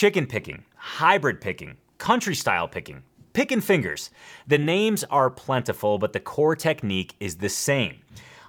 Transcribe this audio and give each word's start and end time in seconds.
chicken 0.00 0.24
picking, 0.24 0.64
hybrid 0.76 1.42
picking, 1.42 1.76
country 1.98 2.34
style 2.34 2.66
picking, 2.66 3.02
picking 3.34 3.60
fingers. 3.60 4.08
The 4.46 4.56
names 4.56 5.04
are 5.04 5.28
plentiful, 5.28 5.98
but 5.98 6.14
the 6.14 6.20
core 6.20 6.56
technique 6.56 7.14
is 7.20 7.36
the 7.36 7.50
same. 7.50 7.98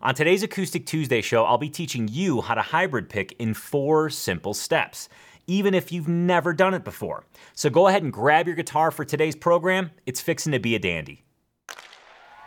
On 0.01 0.15
today's 0.15 0.43
Acoustic 0.43 0.85
Tuesday 0.85 1.19
show, 1.19 1.43
I'll 1.43 1.57
be 1.57 1.69
teaching 1.69 2.07
you 2.07 2.39
how 2.39 2.53
to 2.53 2.61
hybrid 2.61 3.09
pick 3.09 3.33
in 3.33 3.53
four 3.53 4.09
simple 4.09 4.53
steps, 4.53 5.09
even 5.45 5.73
if 5.73 5.91
you've 5.91 6.07
never 6.07 6.53
done 6.53 6.73
it 6.73 6.85
before. 6.85 7.25
So 7.53 7.69
go 7.69 7.89
ahead 7.89 8.03
and 8.03 8.13
grab 8.13 8.47
your 8.47 8.55
guitar 8.55 8.89
for 8.89 9.03
today's 9.03 9.35
program. 9.35 9.91
It's 10.05 10.21
fixing 10.21 10.53
to 10.53 10.59
be 10.59 10.75
a 10.75 10.79
dandy. 10.79 11.25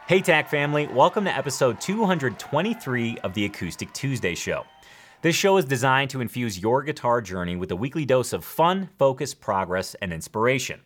Hey, 0.07 0.23
TAC 0.23 0.49
family, 0.49 0.87
welcome 0.87 1.27
to 1.27 1.31
episode 1.31 1.79
223 1.79 3.19
of 3.19 3.35
the 3.35 3.45
Acoustic 3.45 3.93
Tuesday 3.93 4.35
show. 4.35 4.65
This 5.25 5.35
show 5.35 5.57
is 5.57 5.65
designed 5.65 6.11
to 6.11 6.21
infuse 6.21 6.59
your 6.59 6.83
guitar 6.83 7.23
journey 7.23 7.57
with 7.57 7.71
a 7.71 7.77
weekly 7.77 8.05
dose 8.05 8.35
of 8.35 8.45
fun, 8.45 8.91
focus, 8.99 9.33
progress, 9.33 9.95
and 10.03 10.13
inspiration. 10.13 10.83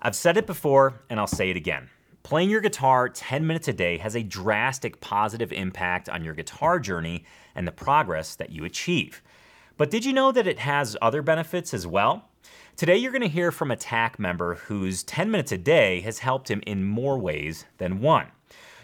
I've 0.00 0.14
said 0.14 0.36
it 0.36 0.46
before, 0.46 1.00
and 1.10 1.18
I'll 1.18 1.26
say 1.26 1.50
it 1.50 1.56
again. 1.56 1.90
Playing 2.22 2.48
your 2.48 2.60
guitar 2.60 3.08
10 3.08 3.44
minutes 3.44 3.66
a 3.66 3.72
day 3.72 3.98
has 3.98 4.14
a 4.14 4.22
drastic 4.22 5.00
positive 5.00 5.52
impact 5.52 6.08
on 6.08 6.22
your 6.22 6.32
guitar 6.32 6.78
journey 6.78 7.24
and 7.56 7.66
the 7.66 7.72
progress 7.72 8.36
that 8.36 8.50
you 8.50 8.64
achieve. 8.64 9.20
But 9.76 9.90
did 9.90 10.04
you 10.04 10.12
know 10.12 10.30
that 10.30 10.46
it 10.46 10.60
has 10.60 10.96
other 11.02 11.20
benefits 11.20 11.74
as 11.74 11.88
well? 11.88 12.30
Today, 12.76 12.96
you're 12.96 13.10
going 13.10 13.20
to 13.22 13.28
hear 13.28 13.50
from 13.50 13.72
a 13.72 13.76
TAC 13.76 14.20
member 14.20 14.54
whose 14.54 15.02
10 15.02 15.28
minutes 15.28 15.50
a 15.50 15.58
day 15.58 16.02
has 16.02 16.20
helped 16.20 16.48
him 16.48 16.62
in 16.68 16.84
more 16.84 17.18
ways 17.18 17.64
than 17.78 18.00
one. 18.00 18.28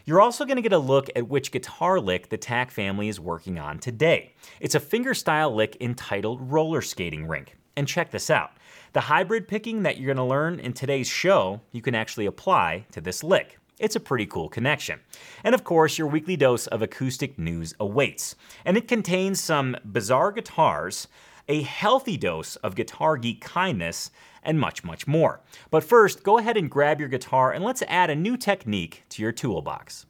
You're 0.05 0.20
also 0.20 0.45
going 0.45 0.56
to 0.56 0.62
get 0.62 0.73
a 0.73 0.79
look 0.79 1.09
at 1.15 1.29
which 1.29 1.52
guitar 1.52 2.01
lick 2.01 2.29
the 2.29 2.37
TAC 2.37 2.70
family 2.73 3.09
is 3.09 3.20
working 3.20 3.59
on 3.59 3.79
today. 3.79 4.34
It's 4.60 4.74
a 4.74 4.80
fingerstyle 4.80 5.55
lick 5.55 5.77
entitled 5.80 6.41
Roller 6.51 6.83
Skating 6.83 7.29
Rink. 7.29 7.56
And 7.77 7.87
check 7.87 8.10
this 8.10 8.29
out 8.29 8.51
the 8.93 9.01
hybrid 9.01 9.48
picking 9.48 9.84
that 9.84 9.96
you're 9.96 10.12
going 10.15 10.16
to 10.16 10.24
learn 10.24 10.60
in 10.60 10.73
today's 10.73 11.09
show, 11.09 11.60
you 11.70 11.80
can 11.80 11.95
actually 11.95 12.27
apply 12.27 12.85
to 12.93 13.01
this 13.01 13.23
lick. 13.23 13.59
It's 13.79 13.96
a 13.96 14.01
pretty 14.01 14.27
cool 14.27 14.49
connection. 14.49 15.01
And 15.45 15.54
of 15.54 15.65
course, 15.65 15.96
your 15.96 16.09
weekly 16.09 16.37
dose 16.37 16.66
of 16.66 16.82
acoustic 16.82 17.38
news 17.38 17.74
awaits. 17.80 18.37
And 18.65 18.77
it 18.77 18.88
contains 18.88 19.40
some 19.40 19.77
bizarre 19.84 20.30
guitars, 20.30 21.09
a 21.48 21.62
healthy 21.62 22.16
dose 22.16 22.57
of 22.57 22.74
guitar 22.74 23.16
geek 23.16 23.40
kindness, 23.40 24.10
and 24.43 24.59
much, 24.59 24.85
much 24.85 25.07
more. 25.07 25.40
But 25.71 25.84
first, 25.84 26.23
go 26.23 26.38
ahead 26.38 26.57
and 26.57 26.71
grab 26.71 27.01
your 27.01 27.09
guitar 27.09 27.52
and 27.52 27.65
let's 27.65 27.82
add 27.88 28.10
a 28.10 28.16
new 28.16 28.37
technique 28.37 29.04
to 29.10 29.23
your 29.23 29.32
toolbox. 29.32 30.07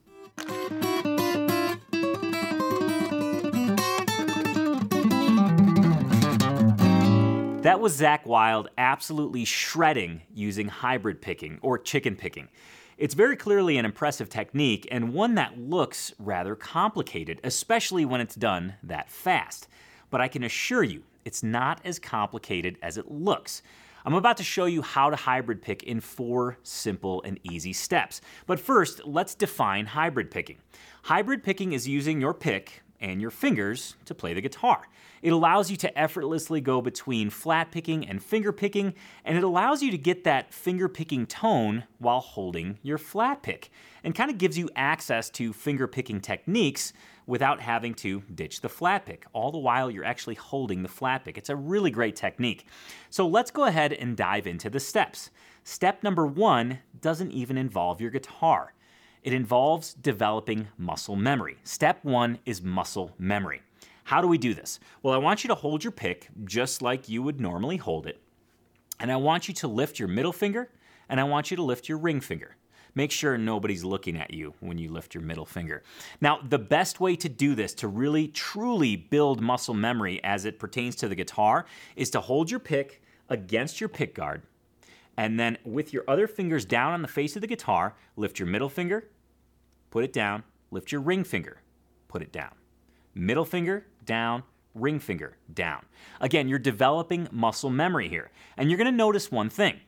That 7.63 7.79
was 7.79 7.95
Zach 7.95 8.27
Wild 8.27 8.71
absolutely 8.77 9.45
shredding 9.45 10.23
using 10.35 10.67
hybrid 10.67 11.23
picking 11.23 11.61
or 11.63 11.79
chicken 11.79 12.17
picking. 12.17 12.49
It's 12.99 13.15
very 13.15 13.37
clearly 13.37 13.79
an 13.79 13.85
impressive 13.85 14.29
technique 14.29 14.87
and 14.91 15.15
one 15.15 15.37
that 15.37 15.59
looks 15.59 16.13
rather 16.19 16.57
complicated, 16.57 17.41
especially 17.45 18.05
when 18.05 18.21
it's 18.21 18.35
done 18.35 18.75
that 18.83 19.11
fast. 19.11 19.69
But 20.11 20.21
I 20.21 20.29
can 20.29 20.43
assure 20.43 20.83
you, 20.83 21.05
it's 21.25 21.43
not 21.43 21.81
as 21.85 21.99
complicated 21.99 22.79
as 22.83 22.97
it 22.97 23.11
looks. 23.11 23.63
I'm 24.05 24.15
about 24.15 24.37
to 24.39 24.43
show 24.43 24.65
you 24.65 24.83
how 24.83 25.11
to 25.11 25.17
hybrid 25.17 25.63
pick 25.63 25.85
in 25.85 26.01
four 26.01 26.59
simple 26.63 27.23
and 27.23 27.39
easy 27.45 27.73
steps. 27.73 28.21
But 28.47 28.59
first, 28.59 29.07
let's 29.07 29.35
define 29.35 29.87
hybrid 29.87 30.31
picking. 30.31 30.59
Hybrid 31.05 31.45
picking 31.45 31.73
is 31.73 31.87
using 31.87 32.21
your 32.21 32.35
pick 32.35 32.82
and 33.03 33.21
your 33.21 33.31
fingers 33.31 33.97
to 34.07 34.15
play 34.15 34.33
the 34.33 34.41
guitar. 34.41 34.89
It 35.21 35.33
allows 35.33 35.71
you 35.71 35.77
to 35.79 35.99
effortlessly 35.99 36.61
go 36.61 36.81
between 36.81 37.29
flat 37.29 37.71
picking 37.71 38.09
and 38.09 38.23
finger 38.23 38.53
picking, 38.53 38.95
and 39.25 39.37
it 39.37 39.45
allows 39.45 39.83
you 39.83 39.91
to 39.91 39.99
get 39.99 40.25
that 40.25 40.55
finger 40.55 40.89
picking 40.89 41.27
tone 41.27 41.85
while 41.99 42.21
holding 42.21 42.79
your 42.83 42.99
flat 42.99 43.43
pick, 43.43 43.71
and 44.03 44.15
kind 44.15 44.31
of 44.31 44.39
gives 44.39 44.57
you 44.57 44.71
access 44.75 45.29
to 45.31 45.53
finger 45.53 45.87
picking 45.87 46.21
techniques 46.21 46.93
without 47.27 47.61
having 47.61 47.95
to 47.95 48.23
ditch 48.35 48.61
the 48.61 48.69
flat 48.69 49.07
pick. 49.07 49.27
All 49.33 49.53
the 49.53 49.59
while, 49.59 49.91
you're 49.91 50.05
actually 50.05 50.35
holding 50.35 50.83
the 50.83 50.89
flat 50.89 51.25
pick. 51.25 51.39
It's 51.39 51.51
a 51.51 51.57
really 51.57 51.91
great 51.91 52.17
technique. 52.17 52.67
So 53.11 53.27
let's 53.29 53.51
go 53.51 53.65
ahead 53.65 53.93
and 53.93 54.17
dive 54.17 54.47
into 54.47 54.71
the 54.71 54.81
steps. 54.81 55.31
Step 55.65 56.03
number 56.03 56.27
one 56.27 56.81
doesn't 57.01 57.31
even 57.31 57.57
involve 57.57 58.01
your 58.01 58.11
guitar. 58.11 58.75
It 59.23 59.33
involves 59.33 59.95
developing 59.95 60.69
muscle 60.77 61.15
memory. 61.15 61.57
Step 61.63 62.05
one 62.05 62.39
is 62.45 62.61
muscle 62.61 63.13
memory. 63.19 63.63
How 64.05 64.21
do 64.21 64.27
we 64.27 64.37
do 64.37 64.53
this? 64.53 64.81
Well, 65.03 65.15
I 65.15 65.19
want 65.19 65.45
you 65.45 65.49
to 65.49 65.55
hold 65.55 65.85
your 65.85 65.93
pick 65.93 66.29
just 66.45 66.83
like 66.83 67.09
you 67.09 67.23
would 67.23 67.41
normally 67.41 67.77
hold 67.77 68.09
it. 68.09 68.21
And 68.99 69.13
I 69.13 69.17
want 69.17 69.47
you 69.47 69.55
to 69.55 69.69
lift 69.69 70.01
your 70.01 70.09
middle 70.09 70.33
finger 70.33 70.71
and 71.09 71.21
I 71.21 71.25
want 71.25 71.51
you 71.53 71.57
to 71.57 71.63
lift 71.63 71.89
your 71.89 71.99
ring 71.99 72.21
finger. 72.21 72.57
Make 72.95 73.13
sure 73.13 73.39
nobody's 73.39 73.85
looking 73.85 74.19
at 74.19 74.35
you 74.35 74.55
when 74.61 74.77
you 74.77 74.91
lift 74.91 75.15
your 75.15 75.23
middle 75.23 75.47
finger. 75.47 75.83
Now, 76.21 76.41
the 76.47 76.59
best 76.59 77.01
way 77.01 77.15
to 77.17 77.29
do 77.29 77.55
this, 77.55 77.75
to 77.75 77.89
really 77.89 78.29
truly 78.29 78.97
build 78.97 79.41
muscle 79.41 79.73
memory 79.73 80.23
as 80.25 80.45
it 80.45 80.59
pertains 80.59 80.97
to 80.97 81.09
the 81.09 81.15
guitar, 81.15 81.65
is 81.97 82.11
to 82.11 82.21
hold 82.21 82.51
your 82.51 82.61
pick 82.61 83.01
against 83.29 83.81
your 83.81 83.89
pick 83.89 84.15
guard 84.15 84.43
and 85.17 85.39
then 85.39 85.59
with 85.65 85.93
your 85.93 86.05
other 86.09 86.27
fingers 86.27 86.65
down 86.65 86.93
on 86.93 87.03
the 87.03 87.09
face 87.09 87.37
of 87.37 87.43
the 87.43 87.47
guitar, 87.47 87.95
lift 88.17 88.39
your 88.39 88.49
middle 88.49 88.69
finger, 88.69 89.09
put 89.91 90.05
it 90.05 90.13
down, 90.13 90.43
lift 90.71 90.91
your 90.93 91.01
ring 91.01 91.25
finger, 91.25 91.61
put 92.09 92.23
it 92.23 92.33
down. 92.33 92.55
Middle 93.15 93.45
finger, 93.45 93.87
down, 94.05 94.43
ring 94.75 94.99
finger, 94.99 95.37
down. 95.53 95.85
Again, 96.21 96.49
you're 96.49 96.59
developing 96.59 97.29
muscle 97.31 97.71
memory 97.71 98.09
here. 98.09 98.31
And 98.57 98.71
you're 98.71 98.79
gonna 98.79 98.93
notice 98.93 99.31
one 99.31 99.51
thing. 99.51 99.81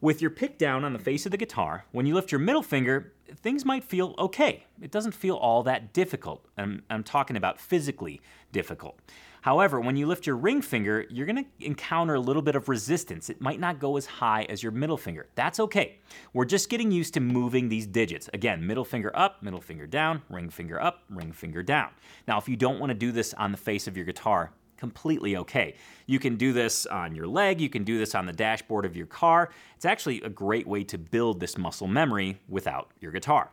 With 0.00 0.20
your 0.20 0.30
pick 0.30 0.58
down 0.58 0.84
on 0.84 0.92
the 0.92 0.98
face 0.98 1.24
of 1.24 1.32
the 1.32 1.38
guitar, 1.38 1.86
when 1.92 2.04
you 2.06 2.14
lift 2.14 2.30
your 2.30 2.38
middle 2.38 2.62
finger, 2.62 3.12
things 3.36 3.64
might 3.64 3.82
feel 3.82 4.14
okay. 4.18 4.64
It 4.80 4.90
doesn't 4.90 5.12
feel 5.12 5.36
all 5.36 5.62
that 5.62 5.92
difficult. 5.94 6.44
I'm, 6.58 6.82
I'm 6.90 7.02
talking 7.02 7.36
about 7.36 7.58
physically 7.58 8.20
difficult. 8.52 8.98
However, 9.40 9.80
when 9.80 9.96
you 9.96 10.06
lift 10.06 10.26
your 10.26 10.36
ring 10.36 10.60
finger, 10.60 11.06
you're 11.08 11.24
to 11.26 11.44
encounter 11.60 12.14
a 12.14 12.20
little 12.20 12.42
bit 12.42 12.56
of 12.56 12.68
resistance. 12.68 13.30
It 13.30 13.40
might 13.40 13.60
not 13.60 13.78
go 13.78 13.96
as 13.96 14.04
high 14.04 14.42
as 14.48 14.62
your 14.62 14.72
middle 14.72 14.96
finger. 14.96 15.28
That's 15.34 15.60
okay. 15.60 16.00
We're 16.32 16.46
just 16.46 16.68
getting 16.68 16.90
used 16.90 17.14
to 17.14 17.20
moving 17.20 17.68
these 17.68 17.86
digits. 17.86 18.28
Again, 18.34 18.66
middle 18.66 18.84
finger 18.84 19.12
up, 19.14 19.42
middle 19.42 19.60
finger 19.60 19.86
down, 19.86 20.22
ring 20.28 20.50
finger 20.50 20.82
up, 20.82 21.04
ring 21.08 21.30
finger 21.32 21.62
down. 21.62 21.90
Now, 22.26 22.38
if 22.38 22.48
you 22.48 22.56
don't 22.56 22.80
want 22.80 22.90
to 22.90 22.94
do 22.94 23.12
this 23.12 23.34
on 23.34 23.52
the 23.52 23.56
face 23.56 23.86
of 23.86 23.96
your 23.96 24.04
guitar, 24.04 24.52
completely 24.76 25.36
okay. 25.36 25.74
You 26.06 26.18
can 26.18 26.36
do 26.36 26.52
this 26.52 26.86
on 26.86 27.14
your 27.14 27.26
leg, 27.26 27.60
you 27.60 27.68
can 27.68 27.84
do 27.84 27.98
this 27.98 28.14
on 28.14 28.26
the 28.26 28.32
dashboard 28.32 28.84
of 28.84 28.96
your 28.96 29.06
car. 29.06 29.50
It's 29.74 29.84
actually 29.84 30.22
a 30.22 30.28
great 30.28 30.66
way 30.66 30.84
to 30.84 30.98
build 30.98 31.40
this 31.40 31.58
muscle 31.58 31.86
memory 31.86 32.38
without 32.48 32.90
your 33.00 33.12
guitar. 33.12 33.50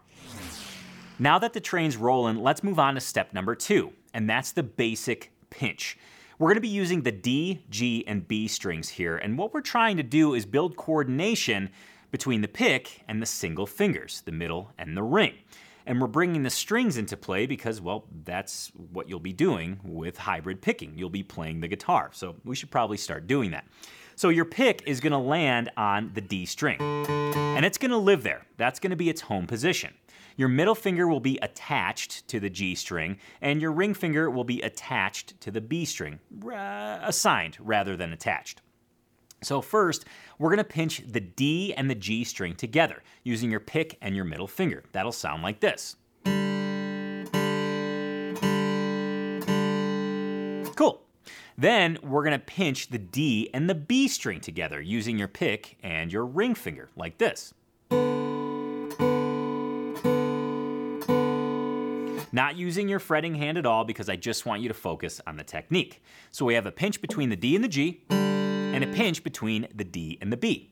Now 1.19 1.39
that 1.39 1.53
the 1.53 1.59
train's 1.59 1.95
rolling, 1.95 2.37
let's 2.37 2.63
move 2.63 2.79
on 2.79 2.95
to 2.95 3.01
step 3.01 3.33
number 3.33 3.55
two, 3.55 3.93
and 4.13 4.29
that's 4.29 4.51
the 4.51 4.63
basic 4.63 5.31
pinch. 5.49 5.97
We're 6.39 6.47
going 6.47 6.55
to 6.55 6.61
be 6.61 6.67
using 6.67 7.03
the 7.03 7.11
D, 7.11 7.63
G, 7.69 8.03
and 8.07 8.27
B 8.27 8.47
strings 8.47 8.89
here, 8.89 9.17
and 9.17 9.37
what 9.37 9.53
we're 9.53 9.61
trying 9.61 9.97
to 9.97 10.03
do 10.03 10.33
is 10.33 10.45
build 10.45 10.75
coordination 10.75 11.69
between 12.11 12.41
the 12.41 12.47
pick 12.47 13.03
and 13.07 13.21
the 13.21 13.25
single 13.25 13.65
fingers, 13.65 14.21
the 14.25 14.31
middle 14.31 14.71
and 14.77 14.97
the 14.97 15.03
ring. 15.03 15.33
And 15.85 15.99
we're 15.99 16.07
bringing 16.07 16.43
the 16.43 16.49
strings 16.49 16.97
into 16.97 17.17
play 17.17 17.45
because, 17.45 17.81
well, 17.81 18.05
that's 18.23 18.71
what 18.91 19.09
you'll 19.09 19.19
be 19.19 19.33
doing 19.33 19.79
with 19.83 20.17
hybrid 20.17 20.61
picking. 20.61 20.97
You'll 20.97 21.09
be 21.09 21.23
playing 21.23 21.59
the 21.59 21.67
guitar, 21.67 22.09
so 22.13 22.35
we 22.45 22.55
should 22.55 22.71
probably 22.71 22.97
start 22.97 23.27
doing 23.27 23.51
that. 23.51 23.65
So 24.15 24.29
your 24.29 24.45
pick 24.45 24.83
is 24.85 24.99
going 24.99 25.11
to 25.11 25.17
land 25.17 25.71
on 25.75 26.11
the 26.13 26.21
D 26.21 26.45
string, 26.45 26.79
and 26.79 27.65
it's 27.65 27.77
going 27.77 27.91
to 27.91 27.97
live 27.97 28.23
there. 28.23 28.45
That's 28.57 28.79
going 28.79 28.91
to 28.91 28.95
be 28.95 29.09
its 29.09 29.21
home 29.21 29.47
position. 29.47 29.93
Your 30.37 30.49
middle 30.49 30.75
finger 30.75 31.07
will 31.07 31.19
be 31.19 31.37
attached 31.41 32.27
to 32.29 32.39
the 32.39 32.49
G 32.49 32.75
string, 32.75 33.17
and 33.41 33.61
your 33.61 33.71
ring 33.71 33.93
finger 33.93 34.29
will 34.29 34.43
be 34.43 34.61
attached 34.61 35.39
to 35.41 35.51
the 35.51 35.61
B 35.61 35.83
string, 35.85 36.19
assigned 36.47 37.57
rather 37.59 37.97
than 37.97 38.13
attached. 38.13 38.61
So 39.43 39.61
first, 39.61 40.05
we're 40.39 40.49
to 40.57 40.63
pinch 40.63 41.03
the 41.05 41.19
D 41.19 41.73
and 41.73 41.89
the 41.89 41.95
G 41.95 42.23
string 42.23 42.55
together 42.55 43.03
using 43.23 43.51
your 43.51 43.59
pick 43.59 43.97
and 44.01 44.15
your 44.15 44.25
middle 44.25 44.47
finger. 44.47 44.83
That'll 44.91 45.11
sound 45.11 45.43
like 45.43 45.59
this. 45.59 45.95
Cool. 50.75 51.01
Then 51.57 51.99
we're 52.01 52.23
to 52.31 52.39
pinch 52.39 52.89
the 52.89 52.97
D 52.97 53.49
and 53.53 53.69
the 53.69 53.75
B 53.75 54.07
string 54.07 54.39
together 54.39 54.81
using 54.81 55.19
your 55.19 55.27
pick 55.27 55.77
and 55.83 56.11
your 56.11 56.25
ring 56.25 56.55
finger 56.55 56.89
like 56.95 57.19
this. 57.19 57.53
Not 62.31 62.55
using 62.55 62.89
your 62.89 62.97
fretting 62.97 63.35
hand 63.35 63.59
at 63.59 63.67
all 63.67 63.83
because 63.83 64.09
I 64.09 64.15
just 64.15 64.47
want 64.47 64.63
you 64.63 64.67
to 64.67 64.73
focus 64.73 65.21
on 65.27 65.37
the 65.37 65.43
technique. 65.43 66.01
So 66.31 66.45
we 66.45 66.55
have 66.55 66.65
a 66.65 66.71
pinch 66.71 66.99
between 66.99 67.29
the 67.29 67.35
D 67.35 67.53
and 67.53 67.63
the 67.63 67.67
G, 67.67 68.01
and 68.73 68.83
a 68.83 68.87
pinch 68.87 69.23
between 69.23 69.67
the 69.73 69.83
D 69.83 70.17
and 70.19 70.31
the 70.33 70.37
B. 70.37 70.71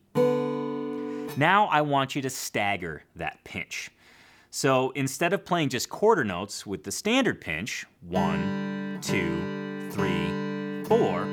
Now 1.37 1.67
I 1.67 1.81
want 1.81 2.15
you 2.15 2.21
to 2.23 2.29
stagger 2.29 3.03
that 3.15 3.43
pinch. 3.45 3.89
So 4.49 4.91
instead 4.91 5.31
of 5.31 5.45
playing 5.45 5.69
just 5.69 5.87
quarter 5.89 6.25
notes 6.25 6.65
with 6.65 6.83
the 6.83 6.91
standard 6.91 7.39
pinch, 7.39 7.85
one, 8.01 8.99
two, 9.01 9.89
three, 9.91 10.83
four, 10.85 11.25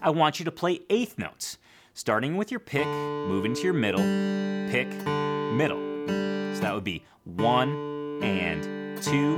I 0.00 0.08
want 0.08 0.38
you 0.38 0.46
to 0.46 0.50
play 0.50 0.80
eighth 0.88 1.18
notes. 1.18 1.58
starting 1.94 2.36
with 2.36 2.50
your 2.50 2.60
pick, 2.60 2.86
moving 2.86 3.54
to 3.54 3.62
your 3.62 3.72
middle, 3.72 4.00
pick, 4.70 4.88
middle. 5.52 5.78
So 6.54 6.60
that 6.62 6.74
would 6.74 6.84
be 6.84 7.04
one 7.24 8.22
and 8.22 9.02
two 9.02 9.36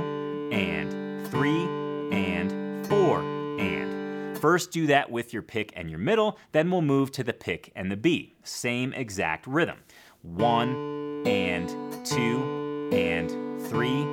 and 0.51 1.27
three 1.27 1.63
and 2.11 2.87
four 2.87 3.21
and. 3.59 3.94
First, 4.45 4.69
do 4.69 4.85
that 4.85 5.09
with 5.09 5.33
your 5.33 5.41
pick 5.41 5.73
and 5.75 5.89
your 5.89 5.97
middle, 5.97 6.37
then 6.51 6.69
we'll 6.69 6.83
move 6.83 7.11
to 7.13 7.23
the 7.23 7.33
pick 7.33 7.71
and 7.75 7.91
the 7.91 7.97
B. 7.97 8.35
Same 8.43 8.93
exact 8.93 9.47
rhythm. 9.47 9.79
One 10.21 11.23
and 11.25 11.67
two 12.05 12.91
and 12.93 13.27
three 13.63 14.03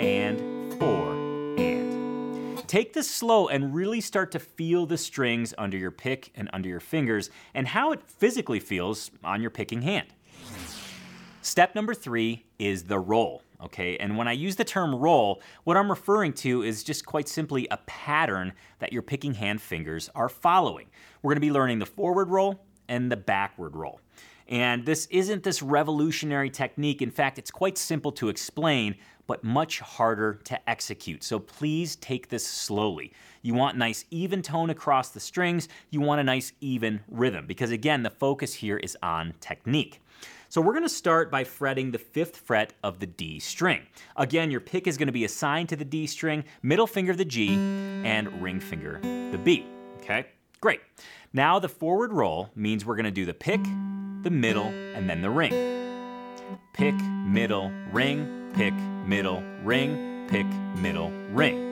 and 0.00 0.72
four 0.78 1.12
and. 1.58 2.66
Take 2.66 2.94
this 2.94 3.10
slow 3.10 3.48
and 3.48 3.74
really 3.74 4.00
start 4.00 4.32
to 4.32 4.38
feel 4.38 4.86
the 4.86 4.96
strings 4.96 5.52
under 5.58 5.76
your 5.76 5.90
pick 5.90 6.32
and 6.34 6.48
under 6.54 6.70
your 6.70 6.80
fingers 6.80 7.28
and 7.52 7.68
how 7.68 7.92
it 7.92 8.00
physically 8.02 8.60
feels 8.60 9.10
on 9.22 9.42
your 9.42 9.50
picking 9.50 9.82
hand. 9.82 10.08
Step 11.42 11.74
number 11.74 11.92
three 11.92 12.46
is 12.58 12.84
the 12.84 12.98
roll. 12.98 13.42
Okay, 13.64 13.96
and 13.98 14.16
when 14.16 14.26
I 14.26 14.32
use 14.32 14.56
the 14.56 14.64
term 14.64 14.94
roll, 14.94 15.40
what 15.64 15.76
I'm 15.76 15.88
referring 15.88 16.32
to 16.34 16.62
is 16.62 16.82
just 16.82 17.06
quite 17.06 17.28
simply 17.28 17.68
a 17.70 17.76
pattern 17.86 18.52
that 18.80 18.92
your 18.92 19.02
picking 19.02 19.34
hand 19.34 19.62
fingers 19.62 20.10
are 20.16 20.28
following. 20.28 20.86
We're 21.22 21.34
to 21.34 21.40
be 21.40 21.52
learning 21.52 21.78
the 21.78 21.86
forward 21.86 22.28
roll 22.28 22.64
and 22.88 23.10
the 23.10 23.16
backward 23.16 23.76
roll. 23.76 24.00
And 24.48 24.84
this 24.84 25.06
isn't 25.06 25.44
this 25.44 25.62
revolutionary 25.62 26.50
technique. 26.50 27.00
In 27.00 27.10
fact, 27.10 27.38
it's 27.38 27.50
quite 27.50 27.78
simple 27.78 28.10
to 28.12 28.28
explain, 28.28 28.96
but 29.28 29.44
much 29.44 29.78
harder 29.78 30.40
to 30.44 30.68
execute. 30.68 31.22
So 31.22 31.38
please 31.38 31.94
take 31.96 32.28
this 32.28 32.46
slowly. 32.46 33.12
You 33.42 33.54
want 33.54 33.78
nice 33.78 34.04
even 34.10 34.42
tone 34.42 34.70
across 34.70 35.10
the 35.10 35.20
strings, 35.20 35.68
you 35.90 36.00
want 36.00 36.20
a 36.20 36.24
nice 36.24 36.52
even 36.60 37.00
rhythm, 37.08 37.46
because 37.46 37.70
again, 37.70 38.02
the 38.02 38.10
focus 38.10 38.52
here 38.52 38.76
is 38.76 38.98
on 39.02 39.34
technique. 39.40 40.00
So 40.52 40.60
we're 40.60 40.74
going 40.74 40.82
to 40.82 40.88
start 40.90 41.30
by 41.30 41.44
fretting 41.44 41.92
the 41.92 41.98
fifth 41.98 42.36
fret 42.36 42.74
of 42.84 42.98
the 42.98 43.06
D 43.06 43.38
string. 43.38 43.86
Again, 44.18 44.50
your 44.50 44.60
pick 44.60 44.86
is 44.86 44.98
going 44.98 45.06
to 45.06 45.12
be 45.12 45.24
assigned 45.24 45.70
to 45.70 45.76
the 45.76 45.84
D 45.86 46.06
string, 46.06 46.44
middle 46.62 46.86
finger 46.86 47.14
the 47.14 47.24
G, 47.24 47.54
and 47.54 48.42
ring 48.42 48.60
finger 48.60 48.98
the 49.00 49.38
B. 49.42 49.64
Okay, 50.02 50.26
great. 50.60 50.80
Now 51.32 51.58
the 51.58 51.70
forward 51.70 52.12
roll 52.12 52.50
means 52.54 52.84
we're 52.84 52.96
going 52.96 53.06
to 53.06 53.10
do 53.10 53.24
the 53.24 53.32
pick, 53.32 53.62
the 54.24 54.30
middle, 54.30 54.66
and 54.66 55.08
then 55.08 55.22
the 55.22 55.30
ring. 55.30 55.54
Pick, 56.74 56.96
middle, 56.96 57.70
ring, 57.90 58.50
pick, 58.52 58.74
middle, 59.06 59.42
ring, 59.64 60.26
pick, 60.28 60.44
middle, 60.82 61.10
ring. 61.30 61.71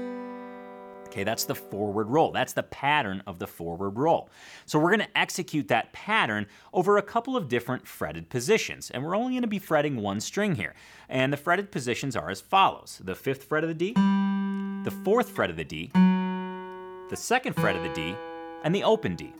Okay, 1.10 1.24
that's 1.24 1.42
the 1.42 1.56
forward 1.56 2.06
roll. 2.06 2.30
That's 2.30 2.52
the 2.52 2.62
pattern 2.62 3.20
of 3.26 3.40
the 3.40 3.48
forward 3.48 3.98
roll. 3.98 4.30
So 4.64 4.78
we're 4.78 4.96
going 4.96 5.00
to 5.00 5.18
execute 5.18 5.66
that 5.66 5.92
pattern 5.92 6.46
over 6.72 6.98
a 6.98 7.02
couple 7.02 7.36
of 7.36 7.48
different 7.48 7.84
fretted 7.88 8.28
positions, 8.28 8.92
and 8.92 9.02
we're 9.02 9.16
only 9.16 9.32
going 9.32 9.42
to 9.42 9.48
be 9.48 9.58
fretting 9.58 9.96
one 9.96 10.20
string 10.20 10.54
here. 10.54 10.72
And 11.08 11.32
the 11.32 11.36
fretted 11.36 11.72
positions 11.72 12.14
are 12.14 12.30
as 12.30 12.40
follows 12.40 13.00
the 13.02 13.16
fifth 13.16 13.42
fret 13.42 13.64
of 13.64 13.68
the 13.68 13.74
D, 13.74 13.92
the 13.92 14.96
fourth 15.04 15.30
fret 15.30 15.50
of 15.50 15.56
the 15.56 15.64
D, 15.64 15.90
the 15.92 17.16
second 17.16 17.54
fret 17.54 17.74
of 17.74 17.82
the 17.82 17.92
D, 17.92 18.14
and 18.62 18.72
the 18.72 18.84
open 18.84 19.16
D. 19.16 19.32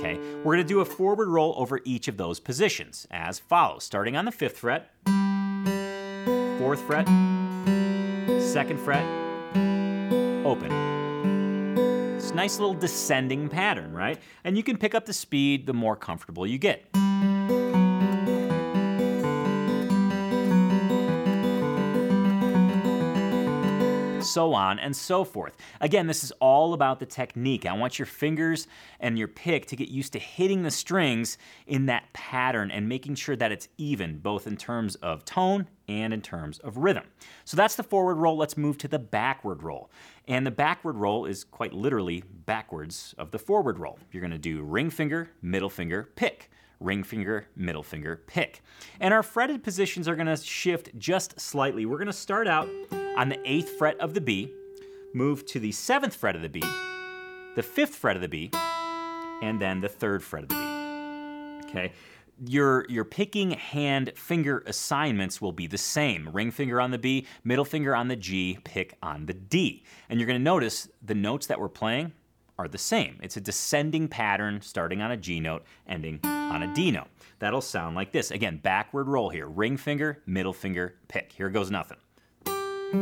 Okay, 0.00 0.18
we're 0.38 0.54
going 0.54 0.58
to 0.58 0.64
do 0.64 0.80
a 0.80 0.86
forward 0.86 1.28
roll 1.28 1.52
over 1.58 1.82
each 1.84 2.08
of 2.08 2.16
those 2.16 2.40
positions 2.40 3.06
as 3.10 3.38
follows 3.38 3.84
starting 3.84 4.16
on 4.16 4.24
the 4.24 4.32
fifth 4.32 4.56
fret, 4.56 4.90
fourth 6.58 6.80
fret, 6.80 7.06
second 8.40 8.80
fret, 8.80 9.19
open. 10.50 10.70
It's 12.16 12.30
a 12.32 12.34
nice 12.34 12.58
little 12.58 12.74
descending 12.74 13.48
pattern, 13.48 13.92
right? 13.92 14.18
And 14.44 14.56
you 14.56 14.62
can 14.62 14.76
pick 14.76 14.94
up 14.94 15.06
the 15.06 15.12
speed 15.12 15.66
the 15.66 15.72
more 15.72 15.96
comfortable 15.96 16.46
you 16.46 16.58
get. 16.58 16.84
So 24.30 24.54
on 24.54 24.78
and 24.78 24.94
so 24.94 25.24
forth. 25.24 25.56
Again, 25.80 26.06
this 26.06 26.24
is 26.24 26.32
all 26.40 26.72
about 26.72 27.00
the 27.00 27.06
technique. 27.06 27.66
I 27.66 27.72
want 27.72 27.98
your 27.98 28.06
fingers 28.06 28.66
and 28.98 29.18
your 29.18 29.28
pick 29.28 29.66
to 29.66 29.76
get 29.76 29.88
used 29.88 30.12
to 30.12 30.18
hitting 30.18 30.62
the 30.62 30.70
strings 30.70 31.38
in 31.66 31.86
that 31.86 32.12
pattern 32.12 32.70
and 32.70 32.88
making 32.88 33.16
sure 33.16 33.36
that 33.36 33.52
it's 33.52 33.68
even, 33.78 34.18
both 34.18 34.46
in 34.46 34.56
terms 34.56 34.94
of 34.96 35.24
tone 35.24 35.68
and 35.88 36.14
in 36.14 36.22
terms 36.22 36.58
of 36.60 36.76
rhythm. 36.76 37.04
So 37.44 37.56
that's 37.56 37.74
the 37.74 37.82
forward 37.82 38.16
roll. 38.16 38.36
Let's 38.36 38.56
move 38.56 38.78
to 38.78 38.88
the 38.88 38.98
backward 38.98 39.62
roll. 39.62 39.90
And 40.28 40.46
the 40.46 40.50
backward 40.50 40.96
roll 40.96 41.26
is 41.26 41.44
quite 41.44 41.72
literally 41.72 42.22
backwards 42.46 43.14
of 43.18 43.32
the 43.32 43.38
forward 43.38 43.78
roll. 43.78 43.98
You're 44.12 44.26
to 44.28 44.38
do 44.38 44.62
ring 44.62 44.90
finger, 44.90 45.30
middle 45.42 45.70
finger, 45.70 46.10
pick 46.14 46.50
ring 46.80 47.02
finger, 47.02 47.46
middle 47.54 47.82
finger, 47.82 48.22
pick. 48.26 48.62
And 49.00 49.12
our 49.14 49.22
fretted 49.22 49.62
positions 49.62 50.08
are 50.08 50.16
gonna 50.16 50.36
shift 50.36 50.98
just 50.98 51.38
slightly. 51.38 51.86
We're 51.86 51.98
gonna 51.98 52.12
start 52.12 52.48
out 52.48 52.68
on 53.16 53.28
the 53.28 53.38
eighth 53.44 53.70
fret 53.78 53.98
of 54.00 54.14
the 54.14 54.20
B, 54.20 54.52
move 55.12 55.44
to 55.46 55.60
the 55.60 55.72
seventh 55.72 56.14
fret 56.14 56.36
of 56.36 56.42
the 56.42 56.48
B, 56.48 56.60
the 57.56 57.62
fifth 57.62 57.94
fret 57.94 58.16
of 58.16 58.22
the 58.22 58.28
B, 58.28 58.50
and 59.42 59.60
then 59.60 59.80
the 59.80 59.88
third 59.88 60.22
fret 60.22 60.44
of 60.44 60.48
the 60.48 60.54
B. 60.54 61.68
Okay. 61.68 61.92
Your, 62.46 62.86
your 62.88 63.04
picking 63.04 63.50
hand 63.50 64.12
finger 64.16 64.62
assignments 64.66 65.42
will 65.42 65.52
be 65.52 65.66
the 65.66 65.76
same. 65.76 66.30
Ring 66.32 66.50
finger 66.50 66.80
on 66.80 66.90
the 66.90 66.98
B, 66.98 67.26
middle 67.44 67.66
finger 67.66 67.94
on 67.94 68.08
the 68.08 68.16
G, 68.16 68.58
pick 68.64 68.96
on 69.02 69.26
the 69.26 69.34
D. 69.34 69.84
And 70.08 70.18
you're 70.18 70.26
to 70.28 70.38
notice 70.38 70.88
the 71.02 71.14
notes 71.14 71.48
that 71.48 71.60
we're 71.60 71.68
playing 71.68 72.12
are 72.58 72.66
the 72.66 72.78
same. 72.78 73.18
It's 73.22 73.36
a 73.36 73.40
descending 73.40 74.08
pattern 74.08 74.62
starting 74.62 75.02
on 75.02 75.10
a 75.10 75.16
G 75.16 75.38
note, 75.38 75.64
ending 75.86 76.20
on 76.24 76.62
a 76.62 76.74
D 76.74 76.90
note. 76.90 77.08
That'll 77.40 77.60
sound 77.60 77.94
like 77.94 78.12
this. 78.12 78.30
Again, 78.30 78.58
backward 78.58 79.08
roll 79.08 79.28
here. 79.28 79.46
Ring 79.46 79.76
finger, 79.76 80.22
middle 80.26 80.52
finger, 80.52 80.94
pick. 81.08 81.32
Here 81.32 81.50
goes 81.50 81.70
nothing. 81.70 81.98
Okay, 82.92 82.98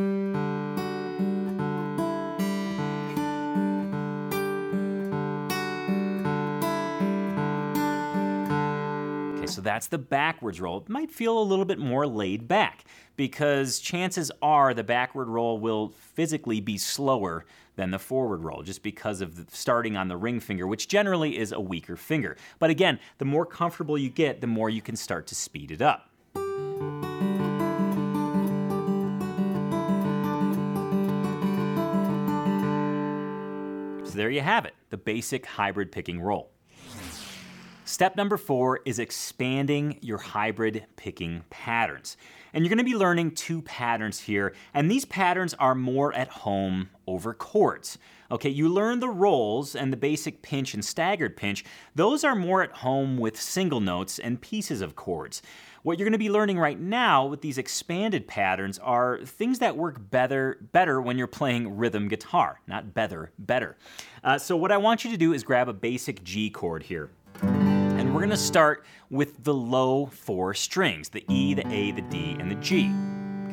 so 9.47 9.63
that's 9.63 9.87
the 9.87 9.97
backwards 9.97 10.61
roll. 10.61 10.77
It 10.79 10.91
might 10.91 11.11
feel 11.11 11.39
a 11.39 11.41
little 11.41 11.65
bit 11.65 11.79
more 11.79 12.07
laid 12.07 12.47
back 12.47 12.85
because 13.17 13.79
chances 13.79 14.31
are 14.43 14.75
the 14.75 14.85
backward 14.85 15.29
roll 15.29 15.59
will 15.59 15.89
physically 15.89 16.61
be 16.61 16.77
slower 16.77 17.47
than 17.77 17.91
the 17.91 17.99
forward 17.99 18.45
roll 18.45 18.63
just 18.63 18.83
because 18.83 19.23
of 19.23 19.47
starting 19.51 19.97
on 19.97 20.09
the 20.09 20.19
ring 20.19 20.39
finger, 20.39 20.67
which 20.67 20.89
generally 20.89 21.39
is 21.39 21.51
a 21.51 21.61
weaker 21.61 21.97
finger. 21.97 22.37
But 22.59 22.69
again, 22.69 22.99
the 23.17 23.25
more 23.25 23.47
comfortable 23.47 23.97
you 23.97 24.11
get, 24.11 24.43
the 24.43 24.47
more 24.47 24.69
you 24.69 24.83
can 24.83 24.97
start 24.97 25.27
to 25.29 25.35
speed 25.35 25.71
it 25.71 25.81
up. 25.81 26.08
There 34.19 34.31
you 34.31 34.41
have 34.41 34.65
it, 34.65 34.75
the 34.91 34.97
basic 34.97 35.47
hybrid 35.47 35.93
picking 35.93 36.21
roll. 36.21 36.51
Step 37.85 38.17
number 38.17 38.37
four 38.37 38.81
is 38.85 38.99
expanding 38.99 39.99
your 40.03 40.19
hybrid 40.19 40.85
picking 40.97 41.43
patterns. 41.49 42.19
And 42.53 42.63
you're 42.63 42.69
to 42.79 42.85
be 42.85 42.95
learning 42.95 43.33
two 43.33 43.63
patterns 43.63 44.21
here, 44.21 44.55
and 44.75 44.91
these 44.91 45.05
patterns 45.05 45.55
are 45.55 45.75
more 45.75 46.13
at 46.15 46.29
home 46.29 46.91
over 47.07 47.33
chords. 47.33 47.97
Okay, 48.31 48.51
you 48.51 48.69
learn 48.69 49.01
the 49.01 49.09
rolls 49.09 49.75
and 49.75 49.91
the 49.91 49.97
basic 49.97 50.43
pinch 50.43 50.75
and 50.75 50.85
staggered 50.85 51.37
pinch. 51.37 51.65
Those 51.95 52.25
are 52.25 52.35
more 52.35 52.63
at 52.63 52.73
home 52.73 53.17
with 53.17 53.41
single 53.41 53.81
notes 53.81 54.19
and 54.19 54.41
pieces 54.41 54.83
of 54.83 54.97
chords. 54.97 55.41
What 55.85 55.97
you're 55.97 56.07
going 56.07 56.13
to 56.13 56.19
be 56.19 56.31
learning 56.31 56.59
right 56.59 56.79
now 56.79 57.27
with 57.27 57.41
these 57.41 57.57
expanded 57.57 58.27
patterns 58.27 58.81
are 58.81 59.21
things 59.25 59.61
that 59.61 59.77
work 59.77 60.11
better, 60.11 60.59
better 60.73 61.01
when 61.01 61.17
you're 61.17 61.29
playing 61.29 61.77
rhythm 61.77 62.09
guitar, 62.09 62.61
not 62.67 62.95
better, 62.95 63.31
better. 63.39 63.77
Uh, 64.25 64.39
so 64.39 64.57
what 64.57 64.73
I 64.73 64.77
want 64.77 65.05
you 65.05 65.11
to 65.13 65.17
do 65.17 65.33
is 65.33 65.45
grab 65.45 65.69
a 65.69 65.73
basic 65.73 66.25
G 66.25 66.51
chord 66.51 66.83
here. 66.83 67.11
And 67.43 68.13
we're 68.13 68.21
going 68.21 68.31
to 68.31 68.37
start 68.37 68.85
with 69.09 69.45
the 69.45 69.55
low 69.55 70.07
four 70.07 70.53
strings, 70.53 71.11
the 71.11 71.25
E, 71.33 71.55
the 71.55 71.67
A, 71.69 71.93
the 71.93 72.03
D, 72.03 72.37
and 72.41 72.51
the 72.51 72.57
G. 72.57 72.93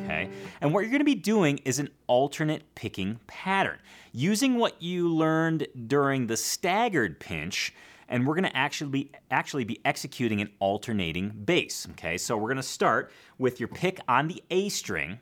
Okay? 0.02 0.28
And 0.60 0.74
what 0.74 0.80
you're 0.80 0.90
going 0.90 0.98
to 0.98 1.04
be 1.04 1.14
doing 1.14 1.60
is 1.64 1.78
an 1.78 1.90
alternate 2.08 2.74
picking 2.74 3.20
pattern. 3.28 3.78
Using 4.12 4.56
what 4.56 4.82
you 4.82 5.08
learned 5.08 5.68
during 5.86 6.26
the 6.26 6.36
staggered 6.36 7.20
pinch, 7.20 7.72
and 8.08 8.26
we're 8.26 8.34
going 8.34 8.44
to 8.44 8.56
actually 8.56 8.90
be, 8.90 9.12
actually 9.30 9.64
be 9.64 9.80
executing 9.84 10.40
an 10.40 10.50
alternating 10.58 11.30
bass. 11.44 11.86
Okay, 11.92 12.18
so 12.18 12.36
we're 12.36 12.48
going 12.48 12.56
to 12.56 12.62
start 12.62 13.12
with 13.38 13.60
your 13.60 13.68
pick 13.68 14.00
on 14.08 14.28
the 14.28 14.42
A 14.50 14.68
string, 14.68 15.18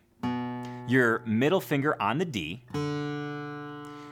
your 0.86 1.22
middle 1.26 1.60
finger 1.60 2.00
on 2.00 2.18
the 2.18 2.24
D. 2.24 2.62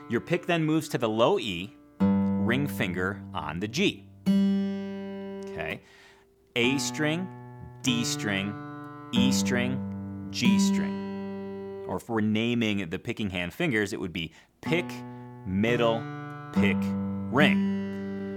Your 0.09 0.21
pick 0.21 0.45
then 0.45 0.63
moves 0.63 0.89
to 0.89 0.97
the 0.97 1.09
low 1.09 1.39
E, 1.39 1.73
ring 1.99 2.67
finger 2.67 3.21
on 3.33 3.59
the 3.59 3.67
G. 3.67 4.05
Okay, 4.27 5.81
A 6.55 6.77
string, 6.77 7.27
D 7.81 8.03
string, 8.03 8.53
E 9.11 9.31
string, 9.31 10.27
G 10.31 10.59
string. 10.59 11.85
Or 11.87 11.97
if 11.97 12.09
we're 12.09 12.21
naming 12.21 12.89
the 12.89 12.99
picking 12.99 13.29
hand 13.29 13.53
fingers, 13.53 13.93
it 13.93 13.99
would 13.99 14.13
be 14.13 14.33
pick, 14.61 14.85
middle, 15.45 16.01
pick, 16.53 16.77
ring. 17.31 17.72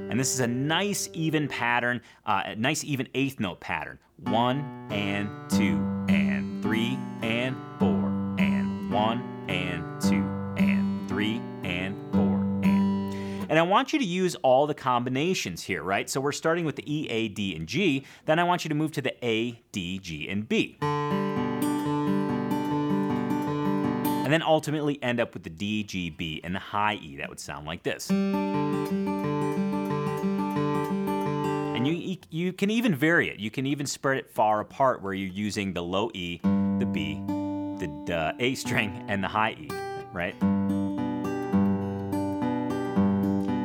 And 0.08 0.20
this 0.20 0.32
is 0.32 0.40
a 0.40 0.46
nice 0.46 1.08
even 1.12 1.48
pattern, 1.48 2.00
uh, 2.24 2.42
a 2.46 2.56
nice 2.56 2.84
even 2.84 3.08
eighth 3.14 3.40
note 3.40 3.60
pattern. 3.60 3.98
One 4.18 4.86
and 4.90 5.28
two 5.50 5.76
and 6.08 6.62
three 6.62 6.98
and 7.22 7.56
four 7.78 8.06
and 8.38 8.90
one 8.90 9.20
and 9.48 9.82
two 10.00 10.24
and 10.56 11.08
three 11.08 11.42
and 11.64 11.96
four 12.12 12.36
and. 12.62 13.12
And 13.50 13.58
I 13.58 13.62
want 13.62 13.92
you 13.92 13.98
to 13.98 14.04
use 14.04 14.36
all 14.36 14.66
the 14.66 14.74
combinations 14.74 15.62
here, 15.62 15.82
right? 15.82 16.08
So 16.08 16.20
we're 16.20 16.32
starting 16.32 16.64
with 16.64 16.76
the 16.76 16.84
E, 16.90 17.08
A, 17.10 17.28
D, 17.28 17.54
and 17.54 17.66
G. 17.66 18.06
Then 18.24 18.38
I 18.38 18.44
want 18.44 18.64
you 18.64 18.68
to 18.68 18.74
move 18.74 18.92
to 18.92 19.02
the 19.02 19.14
A, 19.24 19.60
D, 19.72 19.98
G, 19.98 20.28
and 20.28 20.48
B. 20.48 20.78
And 24.24 24.32
then 24.32 24.42
ultimately 24.42 25.00
end 25.02 25.20
up 25.20 25.34
with 25.34 25.42
the 25.44 25.50
D, 25.50 25.84
G, 25.84 26.10
B, 26.10 26.40
and 26.42 26.54
the 26.54 26.60
high 26.60 26.94
E. 26.94 27.16
That 27.18 27.28
would 27.28 27.38
sound 27.38 27.66
like 27.66 27.82
this. 27.82 28.10
You, 32.30 32.52
can 32.52 32.70
even 32.70 32.94
vary 32.94 33.28
it. 33.28 33.38
You 33.38 33.50
can 33.50 33.66
even 33.66 33.86
spread 33.86 34.18
it 34.18 34.30
far 34.30 34.60
apart 34.60 35.02
where 35.02 35.12
you're 35.14 35.32
using 35.32 35.72
the 35.72 35.82
low 35.82 36.10
E, 36.14 36.38
the 36.42 36.88
B, 36.90 37.20
the 37.78 38.34
A 38.38 38.54
string, 38.54 39.04
and 39.08 39.22
the 39.22 39.28
high 39.28 39.52
E, 39.52 39.68
right? 40.12 40.34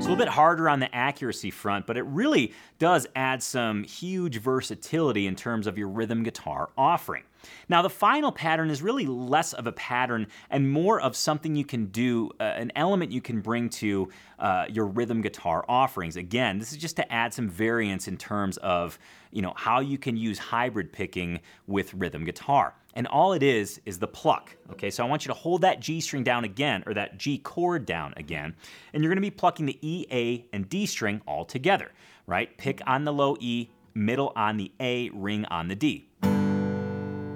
It's 0.02 0.08
a 0.08 0.10
little 0.10 0.26
bit 0.26 0.34
harder 0.34 0.68
on 0.68 0.80
the 0.80 0.94
accuracy 0.96 1.52
front, 1.52 1.86
but 1.86 1.96
it 1.96 2.02
really 2.06 2.54
does 2.80 3.06
add 3.16 3.44
some 3.44 3.84
huge 3.84 4.40
versatility 4.40 5.28
in 5.28 5.36
terms 5.36 5.68
of 5.68 5.78
your 5.78 5.90
rhythm 5.90 6.24
guitar 6.24 6.72
offering. 6.76 7.22
Now, 7.70 7.84
the 7.84 7.90
final 7.92 8.32
pattern 8.32 8.72
is 8.72 8.82
really 8.82 9.06
less 9.06 9.54
of 9.54 9.68
a 9.68 9.72
pattern 9.72 10.26
and 10.50 10.72
more 10.72 11.00
of 11.00 11.16
something 11.16 11.56
you 11.56 11.66
can 11.66 11.86
do, 11.86 12.32
uh, 12.40 12.46
an 12.46 12.72
element 12.76 13.12
you 13.12 13.22
can 13.22 13.42
bring 13.42 13.70
to 13.70 14.10
uh, 14.40 14.66
your 14.72 14.88
rhythm 14.88 15.22
guitar 15.22 15.64
offerings. 15.70 16.16
Again, 16.16 16.58
this 16.58 16.72
is 16.72 16.80
just 16.80 16.96
to 16.96 17.14
add 17.14 17.32
some 17.32 17.48
variance 17.48 18.08
in 18.08 18.18
terms 18.18 18.58
of 18.58 18.98
you 19.32 19.44
know 19.44 19.54
how 19.56 19.82
you 19.82 20.00
can 20.00 20.18
use 20.18 20.40
hybrid 20.40 20.92
picking 20.92 21.42
with 21.68 21.94
rhythm 21.94 22.26
guitar. 22.26 22.74
And 22.94 23.08
all 23.08 23.34
it 23.34 23.44
is 23.44 23.80
is 23.86 24.00
the 24.00 24.08
pluck. 24.08 24.56
Okay, 24.72 24.90
so 24.90 25.04
I 25.04 25.08
want 25.08 25.26
you 25.26 25.30
to 25.30 25.34
hold 25.34 25.62
that 25.62 25.80
G 25.80 26.02
string 26.02 26.24
down 26.24 26.44
again, 26.44 26.84
or 26.86 26.94
that 26.94 27.18
G 27.18 27.38
chord 27.38 27.86
down 27.86 28.14
again, 28.18 28.56
and 28.94 29.04
you're 29.04 29.16
to 29.16 29.22
be 29.22 29.32
plucking 29.32 29.66
the 29.66 29.78
E, 29.82 30.06
A, 30.12 30.46
and 30.54 30.68
D 30.68 30.86
string 30.86 31.22
all 31.28 31.46
together. 31.46 31.92
Right? 32.28 32.56
Pick 32.58 32.82
on 32.86 33.04
the 33.04 33.14
low 33.14 33.38
E, 33.40 33.70
middle 33.94 34.32
on 34.36 34.58
the 34.58 34.72
A, 34.80 35.10
ring 35.10 35.46
on 35.46 35.68
the 35.68 35.76
D. 35.76 36.10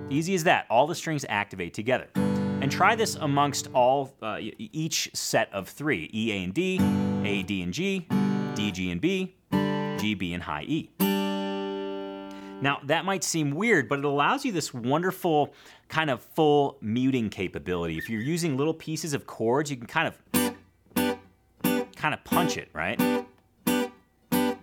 Easy 0.10 0.36
as 0.36 0.44
that. 0.44 0.66
All 0.70 0.88
the 0.88 0.96
strings 0.96 1.26
activate 1.28 1.74
together. 1.74 2.08
And 2.16 2.72
try 2.72 2.96
this 2.96 3.16
amongst 3.16 3.68
all 3.74 4.14
uh, 4.22 4.38
each 4.40 5.10
set 5.14 5.54
of 5.54 5.68
three: 5.70 6.10
E, 6.14 6.32
A, 6.32 6.44
and 6.44 6.54
D, 6.54 6.80
A, 7.24 7.44
D, 7.44 7.62
and 7.62 7.74
G, 7.74 8.08
D, 8.56 8.72
G, 8.72 8.92
and 8.92 9.02
B, 9.02 9.36
G, 9.98 10.14
B, 10.16 10.34
and 10.34 10.44
high 10.44 10.64
E. 10.64 10.90
Now, 12.62 12.80
that 12.84 13.06
might 13.06 13.24
seem 13.24 13.52
weird, 13.52 13.90
but 13.90 14.00
it 14.00 14.06
allows 14.06 14.46
you 14.46 14.52
this 14.52 14.74
wonderful 14.74 15.54
kind 15.90 16.10
of 16.10 16.22
full 16.22 16.78
muting 16.82 17.30
capability. 17.30 17.98
If 17.98 18.10
you're 18.10 18.22
using 18.22 18.58
little 18.58 18.74
pieces 18.74 19.14
of 19.14 19.28
chords, 19.28 19.70
you 19.70 19.78
can 19.78 19.88
kind 19.88 20.08
of 20.08 20.56
kind 21.96 22.14
of 22.14 22.24
punch 22.24 22.58
it, 22.58 22.70
right? 22.74 23.00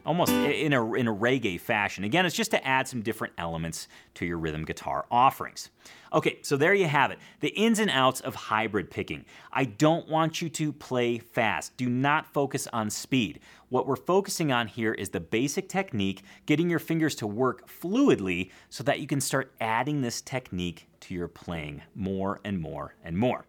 Almost 0.04 0.32
in 0.32 0.72
a, 0.72 0.94
in 0.94 1.08
a 1.08 1.14
reggae 1.14 1.60
fashion. 1.60 2.04
Again, 2.04 2.26
it's 2.26 2.34
just 2.34 2.50
to 2.50 2.66
add 2.66 2.88
some 2.88 3.02
different 3.02 3.34
elements 3.38 3.88
to 4.14 4.26
your 4.26 4.38
rhythm 4.38 4.64
guitar 4.64 5.06
offerings. 5.10 5.70
Okay, 6.12 6.38
so 6.42 6.56
there 6.56 6.74
you 6.74 6.86
have 6.86 7.10
it 7.10 7.18
the 7.40 7.48
ins 7.48 7.78
and 7.78 7.90
outs 7.90 8.20
of 8.20 8.34
hybrid 8.34 8.90
picking. 8.90 9.24
I 9.52 9.64
don't 9.64 10.08
want 10.08 10.42
you 10.42 10.48
to 10.50 10.72
play 10.72 11.18
fast. 11.18 11.76
Do 11.76 11.88
not 11.88 12.32
focus 12.32 12.68
on 12.72 12.90
speed. 12.90 13.40
What 13.68 13.86
we're 13.86 13.96
focusing 13.96 14.52
on 14.52 14.66
here 14.66 14.92
is 14.92 15.08
the 15.08 15.20
basic 15.20 15.68
technique, 15.68 16.22
getting 16.46 16.68
your 16.68 16.78
fingers 16.78 17.14
to 17.16 17.26
work 17.26 17.68
fluidly 17.68 18.50
so 18.68 18.84
that 18.84 19.00
you 19.00 19.06
can 19.06 19.20
start 19.20 19.54
adding 19.60 20.02
this 20.02 20.20
technique 20.20 20.88
to 21.00 21.14
your 21.14 21.28
playing 21.28 21.82
more 21.94 22.40
and 22.44 22.60
more 22.60 22.94
and 23.02 23.16
more. 23.16 23.46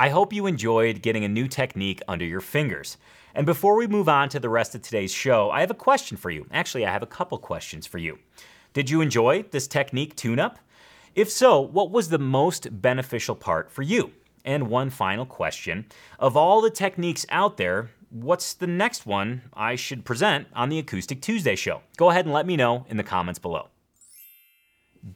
I 0.00 0.10
hope 0.10 0.32
you 0.32 0.46
enjoyed 0.46 1.02
getting 1.02 1.24
a 1.24 1.28
new 1.28 1.48
technique 1.48 2.00
under 2.06 2.24
your 2.24 2.40
fingers. 2.40 2.98
And 3.34 3.44
before 3.44 3.74
we 3.74 3.88
move 3.88 4.08
on 4.08 4.28
to 4.28 4.38
the 4.38 4.48
rest 4.48 4.76
of 4.76 4.82
today's 4.82 5.12
show, 5.12 5.50
I 5.50 5.60
have 5.60 5.72
a 5.72 5.74
question 5.74 6.16
for 6.16 6.30
you. 6.30 6.46
Actually, 6.52 6.86
I 6.86 6.92
have 6.92 7.02
a 7.02 7.06
couple 7.06 7.36
questions 7.38 7.84
for 7.84 7.98
you. 7.98 8.20
Did 8.72 8.90
you 8.90 9.00
enjoy 9.00 9.42
this 9.50 9.66
technique 9.66 10.14
tune 10.14 10.38
up? 10.38 10.60
If 11.16 11.28
so, 11.28 11.60
what 11.60 11.90
was 11.90 12.10
the 12.10 12.18
most 12.20 12.80
beneficial 12.80 13.34
part 13.34 13.72
for 13.72 13.82
you? 13.82 14.12
And 14.44 14.70
one 14.70 14.90
final 14.90 15.26
question 15.26 15.86
Of 16.20 16.36
all 16.36 16.60
the 16.60 16.70
techniques 16.70 17.26
out 17.28 17.56
there, 17.56 17.90
what's 18.08 18.54
the 18.54 18.68
next 18.68 19.04
one 19.04 19.50
I 19.52 19.74
should 19.74 20.04
present 20.04 20.46
on 20.54 20.68
the 20.68 20.78
Acoustic 20.78 21.20
Tuesday 21.20 21.56
show? 21.56 21.80
Go 21.96 22.10
ahead 22.10 22.24
and 22.24 22.32
let 22.32 22.46
me 22.46 22.54
know 22.54 22.86
in 22.88 22.98
the 22.98 23.02
comments 23.02 23.40
below. 23.40 23.66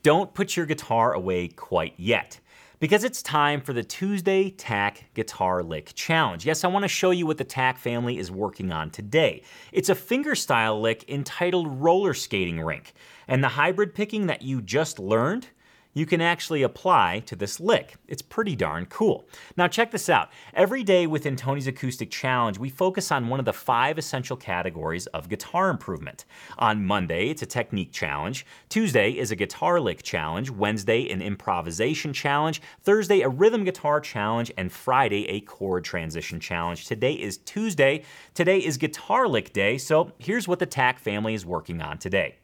Don't 0.03 0.35
put 0.35 0.57
your 0.57 0.67
guitar 0.67 1.13
away 1.13 1.47
quite 1.47 1.95
yet 1.97 2.41
because 2.83 3.05
it's 3.05 3.23
time 3.23 3.61
for 3.61 3.73
the 3.73 3.85
Tuesday 3.85 4.51
TAC 4.51 5.05
Guitar 5.15 5.63
Lick 5.63 5.93
Challenge. 5.95 6.45
Yes, 6.45 6.65
I 6.65 6.67
want 6.67 6.83
to 6.83 6.89
show 6.89 7.13
you 7.13 7.27
what 7.27 7.39
the 7.39 7.45
TAC 7.45 7.79
family 7.79 8.19
is 8.19 8.29
working 8.29 8.73
on 8.73 8.91
today. 8.91 9.45
It's 9.71 9.89
a 9.89 9.95
fingerstyle 9.95 10.81
lick 10.81 11.09
entitled 11.09 11.81
Roller 11.81 12.13
Skating 12.13 12.61
Rink, 12.61 12.93
and 13.29 13.45
the 13.45 13.51
hybrid 13.51 13.95
picking 13.95 14.27
that 14.27 14.43
you 14.43 14.61
just 14.61 14.99
learned 14.99 15.47
you 15.95 16.07
can 16.07 16.21
actually 16.21 16.63
apply 16.63 17.23
to 17.27 17.37
this 17.37 17.61
lick. 17.61 17.97
It's 18.09 18.23
pretty 18.23 18.57
darn 18.57 18.87
cool. 18.87 19.29
Now 19.57 19.69
check 19.69 19.91
this 19.91 20.09
out. 20.09 20.31
Every 20.55 20.83
day 20.83 21.07
within 21.07 21.37
Tony's 21.37 21.67
Acoustic 21.67 22.11
Challenge, 22.11 22.59
we 22.59 22.71
focus 22.71 23.13
on 23.13 23.29
one 23.29 23.39
of 23.39 23.47
the 23.47 23.53
five 23.53 23.99
essential 23.99 24.37
categories 24.37 25.07
of 25.09 25.29
guitar 25.29 25.69
improvement. 25.69 26.25
On 26.59 26.85
Monday, 26.85 27.29
it's 27.29 27.43
a 27.43 27.47
technique 27.47 27.93
challenge. 27.93 28.47
Tuesday 28.69 29.11
is 29.11 29.31
a 29.31 29.37
guitar 29.37 29.81
lick 29.81 30.03
challenge. 30.03 30.51
Wednesday, 30.51 31.11
an 31.11 31.21
improvisation 31.21 32.13
challenge. 32.13 32.63
Thursday, 32.83 33.21
a 33.21 33.29
rhythm 33.29 33.65
guitar 33.65 34.01
challenge. 34.01 34.51
And 34.57 34.73
Friday, 34.73 35.29
a 35.29 35.41
chord 35.41 35.85
transition 35.85 36.41
challenge. 36.41 36.87
Today 36.87 37.13
is 37.13 37.39
Tuesday. 37.39 38.05
Today 38.35 38.59
is 38.59 38.77
guitar 38.79 39.29
lick 39.29 39.53
day. 39.53 39.79
So 39.79 40.13
here's 40.19 40.49
what 40.49 40.59
the 40.59 40.67
TAC 40.67 40.99
family 40.99 41.35
is 41.35 41.45
working 41.45 41.83
on 41.83 41.99
today. 41.99 42.37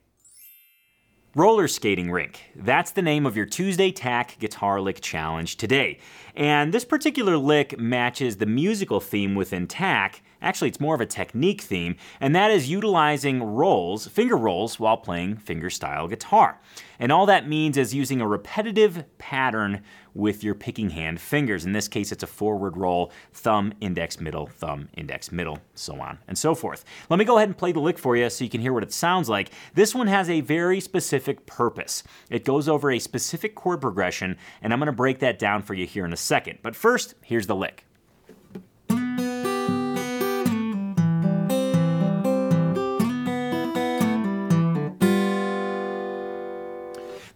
Roller 1.39 1.69
Skating 1.69 2.11
Rink. 2.11 2.41
That's 2.57 2.91
the 2.91 3.01
name 3.01 3.25
of 3.25 3.37
your 3.37 3.47
Tuesday 3.47 3.93
TAC 3.93 4.37
Guitar 4.41 4.81
Lick 4.81 5.01
Challenge 5.01 5.57
today. 5.57 6.01
And 6.35 6.75
this 6.75 6.85
particular 6.85 7.37
lick 7.37 7.79
matches 7.79 8.39
the 8.39 8.47
musical 8.47 8.99
theme 8.99 9.37
within 9.37 9.69
TAC 9.69 10.21
Actually, 10.41 10.69
it's 10.69 10.81
more 10.81 10.95
of 10.95 11.01
a 11.01 11.07
technique 11.07 11.61
theme, 11.61 11.97
and 12.21 12.35
that 12.35 12.51
is 12.51 12.71
utilizing 12.71 13.43
rolls, 13.43 14.07
finger 14.07 14.37
rolls, 14.37 14.79
while 14.79 14.97
playing 14.97 15.37
fingerstyle 15.37 16.09
guitar. 16.09 16.61
And 16.99 17.11
all 17.11 17.27
that 17.27 17.49
means 17.49 17.77
is 17.77 17.95
using 17.95 18.21
a 18.21 18.27
repetitive 18.27 19.05
pattern 19.19 19.83
with 20.15 20.43
your 20.43 20.55
picking 20.55 20.91
hand 20.91 21.21
fingers. 21.21 21.65
In 21.65 21.73
this 21.73 21.87
case, 21.87 22.11
it's 22.11 22.23
a 22.23 22.27
forward 22.27 22.77
roll, 22.77 23.13
thumb, 23.33 23.73
index, 23.81 24.21
middle, 24.21 24.47
thumb, 24.47 24.89
index, 24.97 25.31
middle, 25.31 25.59
so 25.75 26.01
on 26.01 26.19
and 26.27 26.37
so 26.37 26.55
forth. 26.55 26.85
Let 27.09 27.19
me 27.19 27.25
go 27.25 27.37
ahead 27.37 27.49
and 27.49 27.57
play 27.57 27.73
the 27.73 27.81
lick 27.81 27.99
for 27.99 28.17
you 28.17 28.29
so 28.31 28.45
you 28.45 28.51
can 28.51 28.61
hear 28.61 28.73
what 28.73 28.83
it 28.83 28.93
sounds 28.93 29.29
like. 29.29 29.51
This 29.75 29.95
one 29.95 30.09
has 30.09 30.29
a 30.29 30.41
very 30.41 30.81
specific 30.81 31.47
purpose. 31.47 32.03
It 32.31 32.45
goes 32.45 32.69
over 32.69 32.91
a 32.91 32.99
specific 32.99 33.55
chord 33.55 33.81
progression, 33.81 34.37
and 34.61 34.73
I'm 34.73 34.81
to 34.89 34.93
break 34.93 35.19
that 35.21 35.39
down 35.39 35.63
for 35.63 35.75
you 35.75 35.87
here 35.87 36.05
in 36.05 36.13
a 36.13 36.17
second. 36.17 36.59
But 36.63 36.75
first, 36.75 37.15
here's 37.23 37.47
the 37.47 37.57
lick. 37.57 37.88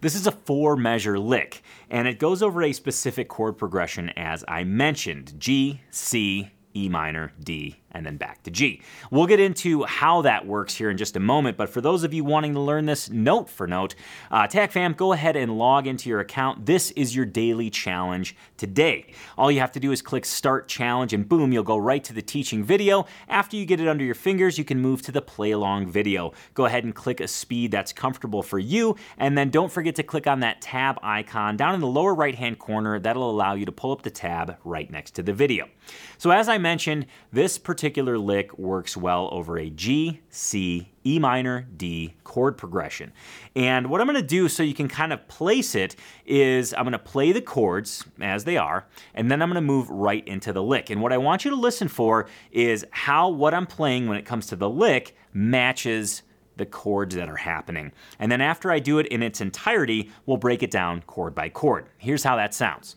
This 0.03 0.15
is 0.15 0.27
a 0.27 0.33
four 0.33 0.75
measure 0.75 1.17
lick, 1.17 1.63
and 1.89 2.09
it 2.09 2.19
goes 2.19 2.43
over 2.43 2.61
a 2.61 2.73
specific 2.73 3.29
chord 3.29 3.57
progression 3.57 4.09
as 4.17 4.43
I 4.49 4.65
mentioned 4.65 5.35
G, 5.37 5.79
C, 5.91 6.51
E 6.75 6.89
minor, 6.89 7.31
D, 7.41 7.77
and 7.93 8.05
then 8.05 8.17
back 8.17 8.43
to 8.43 8.51
G. 8.51 8.81
We'll 9.11 9.27
get 9.27 9.39
into 9.39 9.83
how 9.83 10.21
that 10.23 10.45
works 10.45 10.75
here 10.75 10.89
in 10.89 10.97
just 10.97 11.15
a 11.15 11.19
moment, 11.19 11.57
but 11.57 11.69
for 11.69 11.81
those 11.81 12.03
of 12.03 12.13
you 12.13 12.23
wanting 12.23 12.53
to 12.53 12.59
learn 12.59 12.85
this 12.85 13.09
note 13.09 13.49
for 13.49 13.67
note, 13.67 13.95
uh, 14.31 14.47
TACFam, 14.47 14.97
go 14.97 15.13
ahead 15.13 15.35
and 15.35 15.57
log 15.57 15.87
into 15.87 16.09
your 16.09 16.19
account. 16.19 16.65
This 16.65 16.91
is 16.91 17.15
your 17.15 17.25
daily 17.25 17.69
challenge 17.69 18.35
today. 18.57 19.13
All 19.37 19.51
you 19.51 19.59
have 19.59 19.71
to 19.73 19.79
do 19.79 19.91
is 19.91 20.01
click 20.01 20.25
Start 20.25 20.67
Challenge, 20.67 21.13
and 21.13 21.27
boom, 21.27 21.51
you'll 21.51 21.63
go 21.63 21.77
right 21.77 22.03
to 22.03 22.13
the 22.13 22.21
teaching 22.21 22.63
video. 22.63 23.05
After 23.29 23.55
you 23.55 23.65
get 23.65 23.79
it 23.79 23.87
under 23.87 24.03
your 24.03 24.15
fingers, 24.15 24.57
you 24.57 24.65
can 24.65 24.79
move 24.79 25.01
to 25.03 25.11
the 25.11 25.21
play 25.21 25.51
along 25.51 25.87
video. 25.87 26.33
Go 26.53 26.65
ahead 26.65 26.83
and 26.83 26.95
click 26.95 27.19
a 27.19 27.27
speed 27.27 27.71
that's 27.71 27.93
comfortable 27.93 28.43
for 28.43 28.59
you, 28.59 28.95
and 29.17 29.37
then 29.37 29.49
don't 29.49 29.71
forget 29.71 29.95
to 29.95 30.03
click 30.03 30.27
on 30.27 30.39
that 30.39 30.61
tab 30.61 30.99
icon 31.03 31.57
down 31.57 31.75
in 31.75 31.81
the 31.81 31.87
lower 31.87 32.15
right 32.15 32.35
hand 32.35 32.59
corner. 32.59 32.99
That'll 32.99 33.29
allow 33.29 33.53
you 33.53 33.65
to 33.65 33.71
pull 33.71 33.91
up 33.91 34.01
the 34.01 34.11
tab 34.11 34.57
right 34.63 34.89
next 34.89 35.11
to 35.11 35.23
the 35.23 35.33
video. 35.33 35.69
So, 36.17 36.31
as 36.31 36.47
I 36.47 36.57
mentioned, 36.57 37.05
this 37.31 37.57
particular 37.57 37.82
particular 37.83 38.17
lick 38.17 38.57
works 38.57 38.95
well 38.95 39.27
over 39.33 39.57
a 39.57 39.69
G, 39.69 40.21
C, 40.29 40.87
E 41.05 41.19
minor, 41.19 41.67
D 41.75 42.13
chord 42.23 42.57
progression. 42.57 43.11
And 43.57 43.89
what 43.89 43.99
I'm 43.99 44.07
going 44.07 44.21
to 44.21 44.25
do 44.25 44.47
so 44.47 44.63
you 44.63 44.73
can 44.73 44.87
kind 44.87 45.11
of 45.11 45.27
place 45.27 45.75
it 45.75 45.97
is 46.25 46.73
I'm 46.73 46.83
going 46.83 46.93
to 46.93 46.97
play 46.97 47.33
the 47.33 47.41
chords 47.41 48.05
as 48.21 48.45
they 48.45 48.55
are, 48.55 48.87
and 49.15 49.29
then 49.29 49.41
I'm 49.41 49.49
going 49.49 49.55
to 49.55 49.61
move 49.61 49.89
right 49.89 50.25
into 50.25 50.53
the 50.53 50.63
lick. 50.63 50.91
And 50.91 51.01
what 51.01 51.11
I 51.11 51.17
want 51.17 51.43
you 51.43 51.51
to 51.51 51.57
listen 51.57 51.89
for 51.89 52.27
is 52.53 52.85
how 52.91 53.27
what 53.27 53.53
I'm 53.53 53.67
playing 53.67 54.07
when 54.07 54.17
it 54.17 54.25
comes 54.25 54.47
to 54.47 54.55
the 54.55 54.69
lick 54.69 55.17
matches 55.33 56.23
the 56.55 56.65
chords 56.65 57.15
that 57.15 57.27
are 57.27 57.35
happening. 57.35 57.91
And 58.17 58.31
then 58.31 58.39
after 58.39 58.71
I 58.71 58.79
do 58.79 58.99
it 58.99 59.07
in 59.07 59.21
its 59.21 59.41
entirety, 59.41 60.09
we'll 60.25 60.37
break 60.37 60.63
it 60.63 60.71
down 60.71 61.01
chord 61.01 61.35
by 61.35 61.49
chord. 61.49 61.87
Here's 61.97 62.23
how 62.23 62.37
that 62.37 62.53
sounds. 62.53 62.95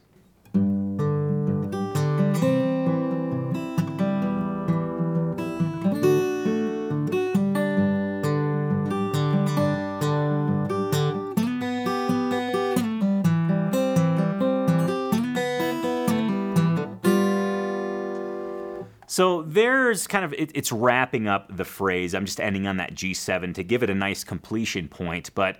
There's 20.07 20.13
kind 20.13 20.25
of, 20.25 20.33
it, 20.39 20.53
it's 20.55 20.71
wrapping 20.71 21.27
up 21.27 21.57
the 21.57 21.65
phrase. 21.65 22.15
I'm 22.15 22.27
just 22.27 22.41
ending 22.41 22.67
on 22.69 22.77
that 22.77 22.95
G7 22.95 23.55
to 23.55 23.65
give 23.65 23.83
it 23.83 23.91
a 23.91 23.95
nice 23.95 24.23
completion 24.23 24.89
point. 24.89 25.31
But 25.35 25.59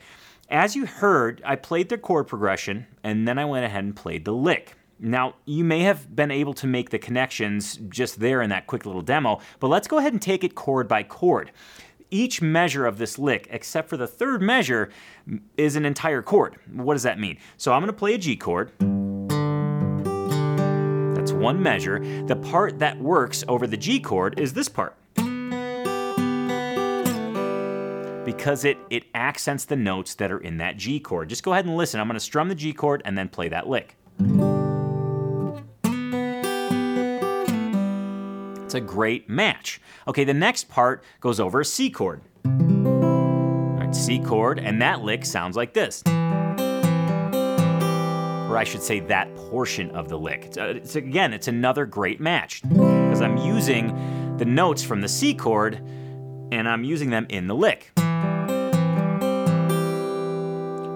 as 0.49 0.77
you 0.77 0.87
heard, 0.87 1.43
I 1.45 1.57
played 1.57 1.89
the 1.89 1.99
chord 1.99 2.29
progression 2.29 2.87
and 3.03 3.27
then 3.27 3.39
I 3.39 3.45
went 3.45 3.65
ahead 3.65 3.83
and 3.83 3.97
played 3.97 4.25
the 4.25 4.33
lick. 4.33 4.75
Now, 5.01 5.35
you 5.47 5.65
may 5.65 5.81
have 5.81 6.15
been 6.15 6.31
able 6.31 6.55
to 6.55 6.67
make 6.67 6.91
the 6.91 6.99
connections 6.99 7.79
just 7.89 8.21
there 8.21 8.41
in 8.41 8.51
that 8.51 8.67
quick 8.69 8.87
little 8.87 9.03
demo, 9.03 9.41
but 9.59 9.67
let's 9.67 9.89
go 9.89 9.99
ahead 9.99 10.13
and 10.13 10.23
take 10.23 10.45
it 10.45 10.55
chord 10.55 10.87
by 10.87 11.03
chord. 11.03 11.51
Each 12.11 12.41
measure 12.41 12.87
of 12.87 12.99
this 12.99 13.19
lick, 13.19 13.49
except 13.51 13.89
for 13.89 13.97
the 13.97 14.07
third 14.07 14.41
measure, 14.41 14.91
is 15.57 15.75
an 15.75 15.85
entire 15.85 16.23
chord. 16.23 16.57
What 16.73 16.95
does 16.95 17.03
that 17.03 17.19
mean? 17.19 17.39
So 17.57 17.73
I'm 17.73 17.81
going 17.81 17.93
to 17.93 17.99
play 17.99 18.15
a 18.15 18.19
G 18.19 18.37
chord 18.37 18.71
one 21.47 21.63
measure. 21.63 22.01
The 22.27 22.35
part 22.35 22.81
that 22.81 22.99
works 22.99 23.45
over 23.47 23.69
the 23.69 23.77
G 23.77 24.01
chord 24.01 24.41
is 24.41 24.53
this 24.53 24.69
part. 24.69 24.97
Because 28.25 28.65
it, 28.65 28.77
it 28.91 29.05
accents 29.15 29.65
the 29.65 29.77
notes 29.77 30.15
that 30.15 30.33
are 30.33 30.41
in 30.41 30.57
that 30.57 30.77
G 30.77 30.99
chord. 30.99 31.29
Just 31.29 31.45
go 31.45 31.53
ahead 31.53 31.65
and 31.65 31.77
listen. 31.77 32.01
I'm 32.01 32.09
going 32.09 32.15
to 32.15 32.21
strum 32.21 32.49
the 32.49 32.57
G 32.57 32.73
chord 32.73 33.01
and 33.05 33.17
then 33.17 33.29
play 33.29 33.49
that 33.49 33.69
lick. 33.69 33.95
It's 38.65 38.75
a 38.75 38.81
great 38.81 39.29
match. 39.29 39.81
Okay, 40.09 40.25
the 40.25 40.35
next 40.35 40.69
part 40.69 41.05
goes 41.21 41.39
over 41.39 41.61
a 41.61 41.65
C 41.65 41.91
chord. 41.91 42.23
All 42.45 43.79
right, 43.79 43.95
C 43.95 44.19
chord, 44.19 44.59
and 44.59 44.83
that 44.83 45.03
lick 45.03 45.25
sounds 45.25 45.57
like 45.57 45.75
this 45.75 46.03
or 48.49 48.57
I 48.57 48.65
should 48.65 48.83
say 48.83 49.01
that 49.01 49.35
portion 49.37 49.91
of 49.91 50.09
the 50.09 50.19
lick. 50.19 50.45
It's, 50.47 50.59
uh, 50.59 50.75
it's 50.77 50.97
again, 50.97 51.33
it's 51.33 51.49
another 51.49 51.87
great 51.87 52.21
match 52.21 52.63
because 52.63 53.21
I'm 53.21 53.37
using 53.39 54.37
the 54.39 54.45
notes 54.45 54.83
from 54.83 55.01
the 55.01 55.09
C 55.09 55.35
chord 55.35 55.77
and 56.53 56.69
I'm 56.69 56.85
using 56.85 57.11
them 57.11 57.27
in 57.29 57.47
the 57.47 57.55
lick. 57.55 57.93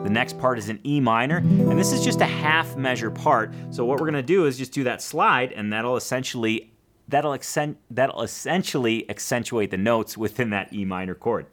The 0.04 0.14
next 0.14 0.38
part 0.38 0.58
is 0.58 0.68
an 0.68 0.80
E 0.84 0.98
minor, 1.00 1.36
and 1.38 1.78
this 1.78 1.92
is 1.92 2.02
just 2.02 2.20
a 2.20 2.26
half 2.26 2.76
measure 2.76 3.10
part. 3.10 3.52
So 3.70 3.84
what 3.84 4.00
we're 4.00 4.06
gonna 4.06 4.22
do 4.22 4.46
is 4.46 4.58
just 4.58 4.72
do 4.72 4.82
that 4.84 5.02
slide, 5.02 5.52
and 5.52 5.72
that'll 5.72 5.96
essentially 5.96 6.72
that'll 7.08 7.34
accent, 7.34 7.78
that'll 7.90 8.22
essentially 8.22 9.08
accentuate 9.08 9.70
the 9.70 9.76
notes 9.76 10.16
within 10.16 10.50
that 10.50 10.72
E 10.72 10.84
minor 10.84 11.14
chord. 11.14 11.46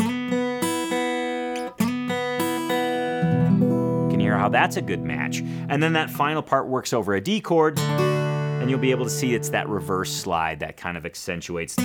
That's 4.50 4.78
a 4.78 4.82
good 4.82 5.02
match. 5.02 5.40
And 5.70 5.82
then 5.82 5.94
that 5.94 6.10
final 6.10 6.42
part 6.42 6.68
works 6.68 6.94
over 6.94 7.14
a 7.16 7.22
D 7.22 7.42
chord, 7.42 7.80
and 7.80 8.70
you'll 8.70 8.80
be 8.80 8.92
able 8.92 9.06
to 9.06 9.12
see 9.12 9.34
it's 9.36 9.50
that 9.50 9.68
reverse 9.70 10.12
slide 10.12 10.60
that 10.60 10.78
kind 10.78 10.98
of 10.98 11.06
accentuates. 11.06 11.78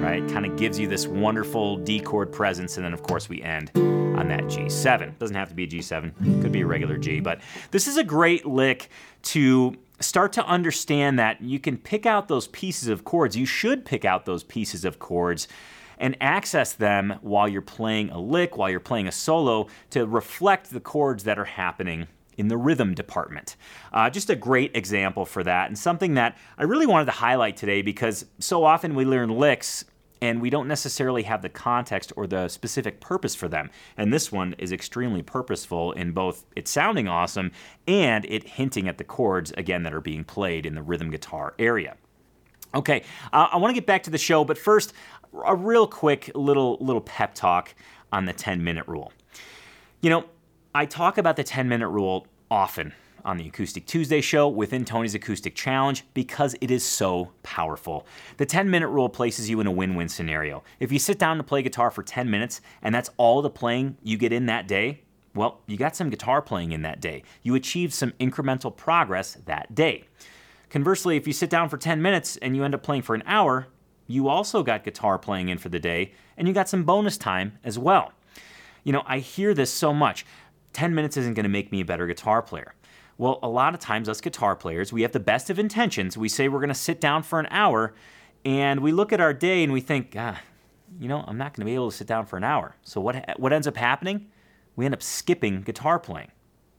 Right? 0.00 0.26
Kind 0.30 0.46
of 0.46 0.56
gives 0.56 0.78
you 0.78 0.88
this 0.88 1.06
wonderful 1.06 1.76
D 1.78 2.00
chord 2.00 2.32
presence, 2.32 2.76
and 2.76 2.84
then 2.84 2.92
of 2.92 3.02
course 3.02 3.28
we 3.28 3.42
end 3.42 3.70
on 3.74 4.28
that 4.28 4.44
G7. 4.44 5.18
Doesn't 5.18 5.36
have 5.36 5.48
to 5.48 5.54
be 5.54 5.64
a 5.64 5.68
G7, 5.68 6.42
could 6.42 6.52
be 6.52 6.62
a 6.62 6.66
regular 6.66 6.96
G, 6.98 7.20
but 7.20 7.40
this 7.70 7.86
is 7.86 7.96
a 7.96 8.04
great 8.04 8.46
lick 8.46 8.90
to 9.22 9.76
start 10.00 10.32
to 10.32 10.44
understand 10.46 11.18
that 11.18 11.40
you 11.40 11.58
can 11.58 11.76
pick 11.76 12.06
out 12.06 12.28
those 12.28 12.46
pieces 12.48 12.88
of 12.88 13.04
chords. 13.04 13.36
You 13.36 13.46
should 13.46 13.84
pick 13.84 14.04
out 14.04 14.26
those 14.26 14.44
pieces 14.44 14.84
of 14.84 14.98
chords 14.98 15.48
and 15.98 16.16
access 16.20 16.72
them 16.72 17.18
while 17.20 17.48
you're 17.48 17.62
playing 17.62 18.10
a 18.10 18.18
lick, 18.18 18.56
while 18.56 18.70
you're 18.70 18.80
playing 18.80 19.08
a 19.08 19.12
solo, 19.12 19.66
to 19.90 20.06
reflect 20.06 20.70
the 20.70 20.80
chords 20.80 21.24
that 21.24 21.38
are 21.38 21.44
happening 21.44 22.06
in 22.36 22.48
the 22.48 22.56
rhythm 22.56 22.94
department. 22.94 23.56
Uh, 23.92 24.08
just 24.08 24.30
a 24.30 24.36
great 24.36 24.74
example 24.76 25.26
for 25.26 25.42
that, 25.42 25.66
and 25.66 25.76
something 25.76 26.14
that 26.14 26.38
I 26.56 26.62
really 26.62 26.86
wanted 26.86 27.06
to 27.06 27.12
highlight 27.12 27.56
today 27.56 27.82
because 27.82 28.24
so 28.38 28.64
often 28.64 28.94
we 28.94 29.04
learn 29.04 29.28
licks 29.28 29.84
and 30.20 30.40
we 30.40 30.50
don't 30.50 30.68
necessarily 30.68 31.22
have 31.24 31.42
the 31.42 31.48
context 31.48 32.12
or 32.16 32.26
the 32.26 32.48
specific 32.48 33.00
purpose 33.00 33.34
for 33.34 33.48
them. 33.48 33.70
And 33.96 34.12
this 34.12 34.32
one 34.32 34.54
is 34.58 34.72
extremely 34.72 35.22
purposeful 35.22 35.92
in 35.92 36.12
both 36.12 36.44
it 36.56 36.66
sounding 36.68 37.08
awesome 37.08 37.52
and 37.86 38.24
it 38.24 38.48
hinting 38.48 38.88
at 38.88 38.98
the 38.98 39.04
chords, 39.04 39.52
again, 39.56 39.82
that 39.84 39.94
are 39.94 40.00
being 40.00 40.24
played 40.24 40.66
in 40.66 40.74
the 40.74 40.82
rhythm 40.82 41.10
guitar 41.10 41.54
area. 41.58 41.96
Okay, 42.74 43.02
uh, 43.32 43.48
I 43.50 43.56
want 43.56 43.70
to 43.70 43.80
get 43.80 43.86
back 43.86 44.02
to 44.02 44.10
the 44.10 44.18
show, 44.18 44.44
but 44.44 44.58
first, 44.58 44.92
a 45.44 45.54
real 45.54 45.86
quick 45.86 46.30
little 46.34 46.78
little 46.80 47.00
pep 47.00 47.34
talk 47.34 47.74
on 48.12 48.24
the 48.24 48.32
10 48.32 48.62
minute 48.62 48.86
rule. 48.86 49.12
You 50.00 50.10
know, 50.10 50.24
I 50.74 50.86
talk 50.86 51.18
about 51.18 51.36
the 51.36 51.44
10 51.44 51.68
minute 51.68 51.88
rule 51.88 52.26
often 52.50 52.92
on 53.24 53.36
the 53.36 53.46
Acoustic 53.46 53.84
Tuesday 53.86 54.20
show 54.20 54.48
within 54.48 54.84
Tony's 54.84 55.14
Acoustic 55.14 55.54
Challenge 55.54 56.04
because 56.14 56.54
it 56.60 56.70
is 56.70 56.84
so 56.84 57.30
powerful. 57.42 58.06
The 58.36 58.46
10 58.46 58.70
minute 58.70 58.88
rule 58.88 59.08
places 59.08 59.50
you 59.50 59.60
in 59.60 59.66
a 59.66 59.72
win 59.72 59.94
win 59.96 60.08
scenario. 60.08 60.62
If 60.80 60.92
you 60.92 60.98
sit 60.98 61.18
down 61.18 61.36
to 61.36 61.42
play 61.42 61.62
guitar 61.62 61.90
for 61.90 62.02
10 62.02 62.30
minutes 62.30 62.60
and 62.82 62.94
that's 62.94 63.10
all 63.16 63.42
the 63.42 63.50
playing 63.50 63.96
you 64.02 64.16
get 64.16 64.32
in 64.32 64.46
that 64.46 64.68
day, 64.68 65.02
well, 65.34 65.60
you 65.66 65.76
got 65.76 65.94
some 65.94 66.10
guitar 66.10 66.40
playing 66.40 66.72
in 66.72 66.82
that 66.82 67.00
day. 67.00 67.22
You 67.42 67.54
achieved 67.54 67.92
some 67.92 68.12
incremental 68.12 68.74
progress 68.74 69.36
that 69.46 69.74
day. 69.74 70.04
Conversely, 70.70 71.16
if 71.16 71.26
you 71.26 71.32
sit 71.32 71.50
down 71.50 71.68
for 71.68 71.76
10 71.76 72.02
minutes 72.02 72.36
and 72.38 72.56
you 72.56 72.64
end 72.64 72.74
up 72.74 72.82
playing 72.82 73.02
for 73.02 73.14
an 73.14 73.22
hour, 73.26 73.68
you 74.08 74.28
also 74.28 74.64
got 74.64 74.82
guitar 74.82 75.18
playing 75.18 75.50
in 75.50 75.58
for 75.58 75.68
the 75.68 75.78
day, 75.78 76.12
and 76.36 76.48
you 76.48 76.54
got 76.54 76.68
some 76.68 76.82
bonus 76.82 77.16
time 77.16 77.58
as 77.62 77.78
well. 77.78 78.12
You 78.82 78.92
know, 78.92 79.02
I 79.06 79.18
hear 79.18 79.54
this 79.54 79.70
so 79.70 79.92
much 79.92 80.26
10 80.72 80.94
minutes 80.94 81.16
isn't 81.16 81.34
going 81.34 81.44
to 81.44 81.50
make 81.50 81.70
me 81.70 81.80
a 81.80 81.84
better 81.84 82.06
guitar 82.06 82.42
player. 82.42 82.74
Well, 83.18 83.38
a 83.42 83.48
lot 83.48 83.74
of 83.74 83.80
times, 83.80 84.08
us 84.08 84.20
guitar 84.20 84.56
players, 84.56 84.92
we 84.92 85.02
have 85.02 85.12
the 85.12 85.20
best 85.20 85.50
of 85.50 85.58
intentions. 85.58 86.16
We 86.16 86.28
say 86.28 86.48
we're 86.48 86.60
going 86.60 86.68
to 86.68 86.74
sit 86.74 87.00
down 87.00 87.22
for 87.22 87.38
an 87.38 87.48
hour, 87.50 87.94
and 88.44 88.80
we 88.80 88.92
look 88.92 89.12
at 89.12 89.20
our 89.20 89.34
day 89.34 89.62
and 89.62 89.72
we 89.72 89.80
think, 89.80 90.14
ah, 90.16 90.40
you 90.98 91.08
know, 91.08 91.24
I'm 91.26 91.36
not 91.36 91.54
going 91.54 91.66
to 91.66 91.70
be 91.70 91.74
able 91.74 91.90
to 91.90 91.96
sit 91.96 92.06
down 92.06 92.26
for 92.26 92.36
an 92.36 92.44
hour. 92.44 92.76
So, 92.82 93.00
what, 93.00 93.38
what 93.38 93.52
ends 93.52 93.66
up 93.66 93.76
happening? 93.76 94.28
We 94.74 94.84
end 94.84 94.94
up 94.94 95.02
skipping 95.02 95.62
guitar 95.62 95.98
playing. 95.98 96.30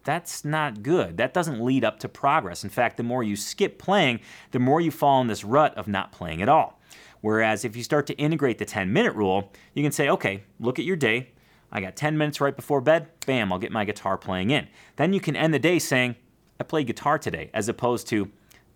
That's 0.05 0.45
not 0.45 0.81
good. 0.81 1.17
That 1.17 1.33
doesn't 1.33 1.63
lead 1.63 1.83
up 1.83 1.99
to 1.99 2.09
progress. 2.09 2.63
In 2.63 2.69
fact, 2.69 2.97
the 2.97 3.03
more 3.03 3.21
you 3.21 3.35
skip 3.35 3.77
playing, 3.77 4.21
the 4.51 4.59
more 4.59 4.81
you 4.81 4.91
fall 4.91 5.21
in 5.21 5.27
this 5.27 5.43
rut 5.43 5.77
of 5.77 5.87
not 5.87 6.11
playing 6.11 6.41
at 6.41 6.49
all. 6.49 6.78
Whereas 7.21 7.65
if 7.65 7.75
you 7.75 7.83
start 7.83 8.07
to 8.07 8.17
integrate 8.17 8.57
the 8.57 8.65
10 8.65 8.91
minute 8.91 9.15
rule, 9.15 9.51
you 9.73 9.83
can 9.83 9.91
say, 9.91 10.09
okay, 10.09 10.43
look 10.59 10.79
at 10.79 10.85
your 10.85 10.95
day. 10.95 11.29
I 11.71 11.81
got 11.81 11.95
10 11.95 12.17
minutes 12.17 12.41
right 12.41 12.55
before 12.55 12.81
bed. 12.81 13.07
Bam, 13.25 13.53
I'll 13.53 13.59
get 13.59 13.71
my 13.71 13.85
guitar 13.85 14.17
playing 14.17 14.49
in. 14.49 14.67
Then 14.95 15.13
you 15.13 15.19
can 15.19 15.35
end 15.35 15.53
the 15.53 15.59
day 15.59 15.79
saying, 15.79 16.15
I 16.59 16.63
played 16.63 16.87
guitar 16.87 17.19
today, 17.19 17.49
as 17.53 17.69
opposed 17.69 18.07
to, 18.07 18.31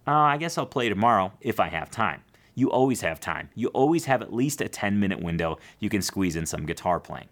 uh, 0.07 0.11
I 0.11 0.37
guess 0.37 0.57
I'll 0.57 0.65
play 0.65 0.89
tomorrow 0.89 1.33
if 1.41 1.59
I 1.59 1.69
have 1.69 1.89
time. 1.89 2.21
You 2.55 2.69
always 2.69 3.01
have 3.01 3.19
time. 3.19 3.49
You 3.55 3.69
always 3.69 4.05
have 4.05 4.21
at 4.21 4.33
least 4.33 4.61
a 4.61 4.67
10 4.67 4.99
minute 4.99 5.21
window 5.21 5.57
you 5.79 5.89
can 5.89 6.01
squeeze 6.01 6.35
in 6.35 6.45
some 6.45 6.65
guitar 6.65 6.99
playing. 6.99 7.29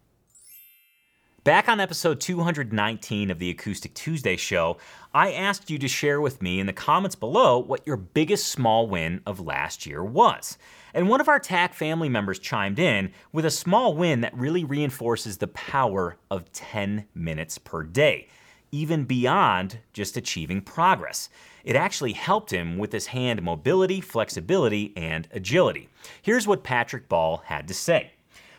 Back 1.44 1.68
on 1.68 1.80
episode 1.80 2.20
219 2.22 3.32
of 3.32 3.40
the 3.40 3.50
Acoustic 3.50 3.96
Tuesday 3.96 4.36
show, 4.36 4.78
I 5.12 5.32
asked 5.32 5.72
you 5.72 5.80
to 5.80 5.88
share 5.88 6.22
with 6.22 6.40
me 6.40 6.60
in 6.60 6.68
the 6.68 6.74
comments 6.74 7.16
below 7.16 7.58
what 7.58 7.86
your 7.86 7.98
biggest 7.98 8.48
small 8.48 8.88
win 8.88 9.22
of 9.26 9.40
last 9.40 9.88
year 9.88 10.04
was. 10.04 10.60
And 10.94 11.08
one 11.08 11.22
of 11.22 11.28
our 11.28 11.40
TAC 11.40 11.74
family 11.74 12.10
members 12.10 12.40
chimed 12.40 12.80
in 12.80 13.12
with 13.32 13.46
a 13.46 13.52
small 13.52 13.96
win 13.96 14.22
that 14.22 14.38
really 14.38 14.64
reinforces 14.64 15.38
the 15.38 15.48
power 15.48 16.18
of 16.30 16.52
10 16.52 17.06
minutes 17.16 17.58
per 17.58 17.84
day, 17.84 18.28
even 18.72 19.06
beyond 19.06 19.80
just 19.94 20.18
achieving 20.18 20.62
progress. 20.62 21.30
It 21.64 21.76
actually 21.76 22.14
helped 22.14 22.52
him 22.52 22.78
with 22.78 22.92
his 22.92 23.08
hand 23.08 23.42
mobility, 23.42 24.02
flexibility, 24.02 24.94
and 24.98 25.28
agility. 25.32 25.90
Here's 26.22 26.48
what 26.48 26.64
Patrick 26.64 27.08
Ball 27.08 27.44
had 27.46 27.68
to 27.68 27.74
say. 27.74 28.14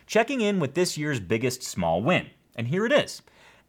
Checking 0.07 0.41
in 0.41 0.59
with 0.59 0.73
this 0.73 0.97
year's 0.97 1.19
biggest 1.19 1.63
small 1.63 2.01
win. 2.01 2.27
And 2.55 2.67
here 2.67 2.85
it 2.85 2.91
is. 2.91 3.21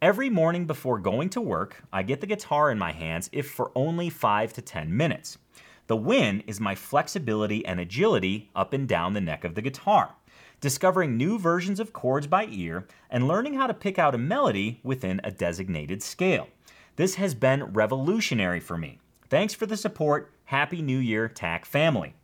Every 0.03 0.29
morning 0.29 0.66
before 0.66 0.98
going 0.98 1.31
to 1.31 1.40
work, 1.40 1.83
I 1.92 2.03
get 2.03 2.20
the 2.20 2.27
guitar 2.27 2.70
in 2.70 2.79
my 2.79 2.92
hands, 2.92 3.31
if 3.33 3.50
for 3.50 3.72
only 3.74 4.11
5 4.11 4.53
to 4.53 4.61
10 4.61 4.94
minutes. 4.94 5.38
The 5.87 5.97
win 5.97 6.42
is 6.47 6.61
my 6.61 6.75
flexibility 6.75 7.64
and 7.66 7.79
agility 7.79 8.51
up 8.57 8.73
and 8.73 8.88
down 8.88 9.12
the 9.12 9.20
neck 9.20 9.44
of 9.44 9.55
the 9.55 9.62
guitar, 9.62 10.14
discovering 10.61 11.16
new 11.16 11.38
versions 11.38 11.79
of 11.79 11.92
chords 11.92 12.27
by 12.27 12.47
ear, 12.47 12.87
and 13.11 13.29
learning 13.29 13.55
how 13.55 13.66
to 13.66 13.75
pick 13.75 13.99
out 13.99 14.14
a 14.14 14.18
melody 14.18 14.81
within 14.83 15.20
a 15.23 15.31
designated 15.31 16.03
scale. 16.03 16.49
This 16.97 17.16
has 17.16 17.35
been 17.35 17.64
revolutionary 17.64 18.61
for 18.61 18.79
me. 18.79 18.99
Thanks 19.29 19.53
for 19.53 19.66
the 19.66 19.77
support. 19.77 20.33
Happy 20.44 20.81
New 20.81 20.99
Year, 20.99 21.29
TAC 21.29 21.64
family. 21.64 22.14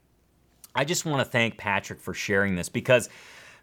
I 0.74 0.84
just 0.84 1.04
want 1.04 1.18
to 1.18 1.30
thank 1.30 1.58
Patrick 1.58 2.00
for 2.00 2.14
sharing 2.14 2.54
this 2.54 2.68
because 2.68 3.08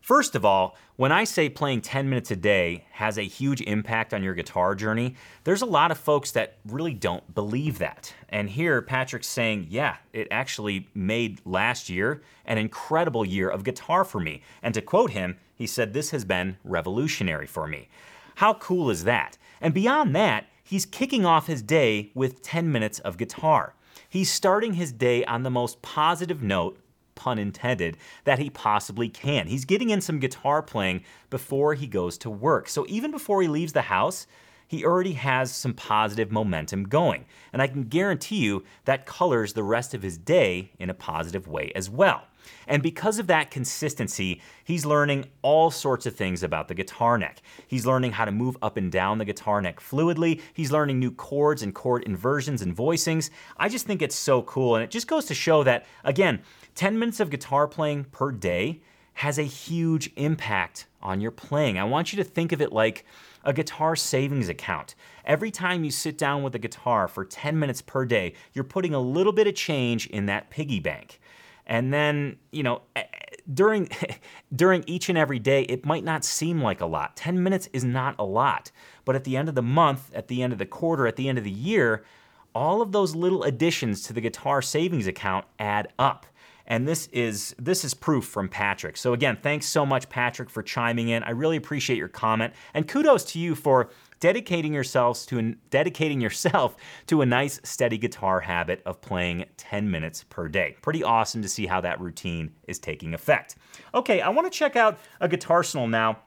First 0.01 0.36
of 0.36 0.45
all, 0.45 0.77
when 0.95 1.12
I 1.12 1.25
say 1.25 1.49
playing 1.49 1.81
10 1.81 2.10
minutes 2.10 2.31
a 2.31 2.36
day 2.36 2.86
has 2.91 3.17
a 3.17 3.23
huge 3.23 3.62
impact 3.62 4.13
on 4.13 4.23
your 4.23 4.33
guitar 4.33 4.73
journey, 4.73 5.15
there's 5.43 5.62
a 5.62 5.65
lot 5.65 5.91
of 5.91 5.97
folks 5.97 6.31
that 6.31 6.57
really 6.65 6.93
don't 6.93 7.36
believe 7.36 7.79
that. 7.79 8.13
And 8.29 8.49
here, 8.49 8.81
Patrick's 8.81 9.27
saying, 9.27 9.67
yeah, 9.69 9.97
it 10.13 10.27
actually 10.31 10.88
made 10.93 11.41
last 11.45 11.89
year 11.89 12.21
an 12.45 12.57
incredible 12.57 13.25
year 13.25 13.49
of 13.49 13.63
guitar 13.63 14.03
for 14.03 14.19
me. 14.19 14.41
And 14.63 14.73
to 14.73 14.81
quote 14.81 15.12
him, 15.12 15.38
he 15.53 15.67
said, 15.67 15.93
this 15.93 16.12
has 16.12 16.23
been 16.25 16.57
revolutionary 16.63 17.47
for 17.47 17.67
me. 17.67 17.89
How 18.36 18.53
cool 18.53 18.89
is 18.89 19.03
that? 19.03 19.38
And 19.60 19.73
beyond 19.73 20.15
that, 20.15 20.45
he's 20.63 20.86
kicking 20.86 21.25
off 21.25 21.47
his 21.47 21.62
day 21.62 22.12
with 22.13 22.41
10 22.43 22.71
minutes 22.71 22.99
of 22.99 23.17
guitar. 23.17 23.73
He's 24.10 24.31
starting 24.31 24.73
his 24.73 24.91
day 24.91 25.25
on 25.25 25.43
the 25.43 25.49
most 25.49 25.81
positive 25.81 26.41
note 26.41 26.79
pun 27.17 27.38
intended, 27.38 27.97
that 28.23 28.39
he 28.39 28.49
possibly 28.49 29.10
can. 29.10 29.47
He's 29.47 29.65
getting 29.65 29.89
in 29.89 29.99
some 29.99 30.19
guitar 30.19 30.62
playing 30.62 31.03
before 31.30 31.73
he 31.73 31.88
goes 31.88 32.17
to 32.19 32.30
work. 32.30 32.69
So 32.69 32.86
even 32.88 33.12
before 33.12 33.41
he 33.41 33.49
leaves 33.49 33.73
the 33.73 33.82
house, 33.82 34.25
he 34.67 34.86
already 34.86 35.13
has 35.13 35.53
some 35.53 35.73
positive 35.73 36.32
momentum 36.32 36.84
going. 36.84 37.25
And 37.53 37.62
I 37.62 37.67
can 37.67 37.84
guarantee 37.84 38.38
you 38.38 38.63
that 38.86 39.06
colors 39.06 39.53
the 39.53 39.63
rest 39.63 39.93
of 39.93 40.03
his 40.03 40.17
day 40.17 40.71
in 40.77 40.89
a 40.89 40.93
positive 40.93 41.47
way 41.47 41.71
as 41.75 41.89
well. 41.89 42.23
And 42.67 42.84
because 42.84 43.19
of 43.19 43.27
that 43.27 43.51
consistency, 43.51 44.41
he's 44.63 44.86
learning 44.86 45.25
all 45.41 45.71
sorts 45.71 46.06
of 46.06 46.15
things 46.15 46.43
about 46.43 46.67
the 46.67 46.73
guitar 46.73 47.17
neck. 47.17 47.41
He's 47.67 47.86
learning 47.86 48.13
how 48.13 48.25
to 48.25 48.32
move 48.32 48.58
up 48.62 48.77
and 48.77 48.91
down 48.91 49.17
the 49.17 49.25
guitar 49.25 49.62
neck 49.62 49.80
fluidly. 49.80 50.41
He's 50.53 50.71
learning 50.71 50.99
new 50.99 51.12
chords 51.12 51.62
and 51.62 51.73
chord 51.73 52.03
inversions 52.03 52.62
and 52.62 52.75
voicings. 52.75 53.30
I 53.58 53.69
just 53.69 53.86
think 53.86 54.01
it's 54.01 54.15
so 54.15 54.41
cool. 54.43 54.75
And 54.75 54.84
it 54.84 54.91
just 54.91 55.08
goes 55.08 55.25
to 55.25 55.34
show 55.34 55.63
that, 55.63 55.86
again, 56.03 56.41
10 56.77 56.99
minutes 56.99 57.19
of 57.19 57.31
guitar 57.31 57.67
playing 57.67 58.03
per 58.05 58.31
day 58.31 58.81
has 59.15 59.39
a 59.39 59.43
huge 59.43 60.11
impact 60.15 60.85
on 61.01 61.19
your 61.19 61.31
playing. 61.31 61.79
I 61.79 61.83
want 61.83 62.13
you 62.13 62.17
to 62.17 62.23
think 62.23 62.51
of 62.51 62.61
it 62.61 62.71
like 62.71 63.03
a 63.43 63.51
guitar 63.51 63.95
savings 63.95 64.47
account. 64.47 64.93
Every 65.25 65.49
time 65.49 65.83
you 65.83 65.89
sit 65.89 66.19
down 66.19 66.43
with 66.43 66.53
a 66.53 66.59
guitar 66.59 67.07
for 67.07 67.25
10 67.25 67.57
minutes 67.57 67.81
per 67.81 68.05
day, 68.05 68.33
you're 68.53 68.63
putting 68.63 68.93
a 68.93 68.99
little 68.99 69.33
bit 69.33 69.47
of 69.47 69.55
change 69.55 70.05
in 70.05 70.27
that 70.27 70.51
piggy 70.51 70.79
bank. 70.79 71.19
And 71.65 71.91
then, 71.91 72.37
you 72.51 72.61
know, 72.61 72.83
eh, 72.95 73.05
during 73.51 73.89
during 74.55 74.83
each 74.85 75.09
and 75.09 75.17
every 75.17 75.39
day, 75.39 75.63
it 75.63 75.83
might 75.83 76.03
not 76.03 76.23
seem 76.23 76.61
like 76.61 76.79
a 76.79 76.85
lot. 76.85 77.15
10 77.15 77.41
minutes 77.41 77.67
is 77.73 77.83
not 77.83 78.13
a 78.19 78.23
lot. 78.23 78.69
But 79.03 79.15
at 79.15 79.23
the 79.23 79.35
end 79.35 79.49
of 79.49 79.55
the 79.55 79.63
month, 79.63 80.13
at 80.13 80.27
the 80.27 80.43
end 80.43 80.53
of 80.53 80.59
the 80.59 80.65
quarter, 80.67 81.07
at 81.07 81.15
the 81.15 81.27
end 81.27 81.39
of 81.39 81.43
the 81.43 81.49
year, 81.49 82.05
all 82.53 82.83
of 82.83 82.91
those 82.91 83.15
little 83.15 83.41
additions 83.43 84.03
to 84.03 84.13
the 84.13 84.21
guitar 84.21 84.61
savings 84.61 85.07
account 85.07 85.45
add 85.57 85.87
up 85.97 86.27
and 86.67 86.88
this 86.88 87.08
is 87.08 87.56
this 87.58 87.84
is 87.84 87.93
proof 87.93 88.25
from 88.25 88.49
Patrick. 88.49 88.97
So 88.97 89.13
again, 89.13 89.38
thanks 89.41 89.65
so 89.65 89.86
much 89.86 90.10
Patrick 90.10 90.49
for 90.49 90.62
chiming 90.62 91.10
in. 91.10 91.23
I 91.23 91.32
really 91.32 91.58
appreciate 91.58 91.97
your 91.97 92.08
comment 92.10 92.53
and 92.73 92.88
kudos 92.88 93.23
to 93.25 93.39
you 93.39 93.56
for 93.56 93.89
dedicating 94.19 94.73
yourselves 94.73 95.25
to 95.27 95.56
dedicating 95.69 96.19
yourself 96.21 96.75
to 97.08 97.21
a 97.21 97.25
nice 97.25 97.60
steady 97.63 97.97
guitar 97.97 98.39
habit 98.39 98.82
of 98.86 98.99
playing 99.01 99.45
10 99.58 99.89
minutes 99.89 100.23
per 100.30 100.47
day. 100.47 100.75
Pretty 100.82 101.03
awesome 101.03 101.41
to 101.41 101.49
see 101.49 101.65
how 101.65 101.82
that 101.82 101.99
routine 101.99 102.51
is 102.67 102.80
taking 102.80 103.13
effect. 103.13 103.56
Okay, 103.93 104.21
I 104.21 104.30
want 104.30 104.51
to 104.51 104.58
check 104.58 104.75
out 104.75 104.99
a 105.21 105.27
guitar 105.27 105.63
now 105.88 106.19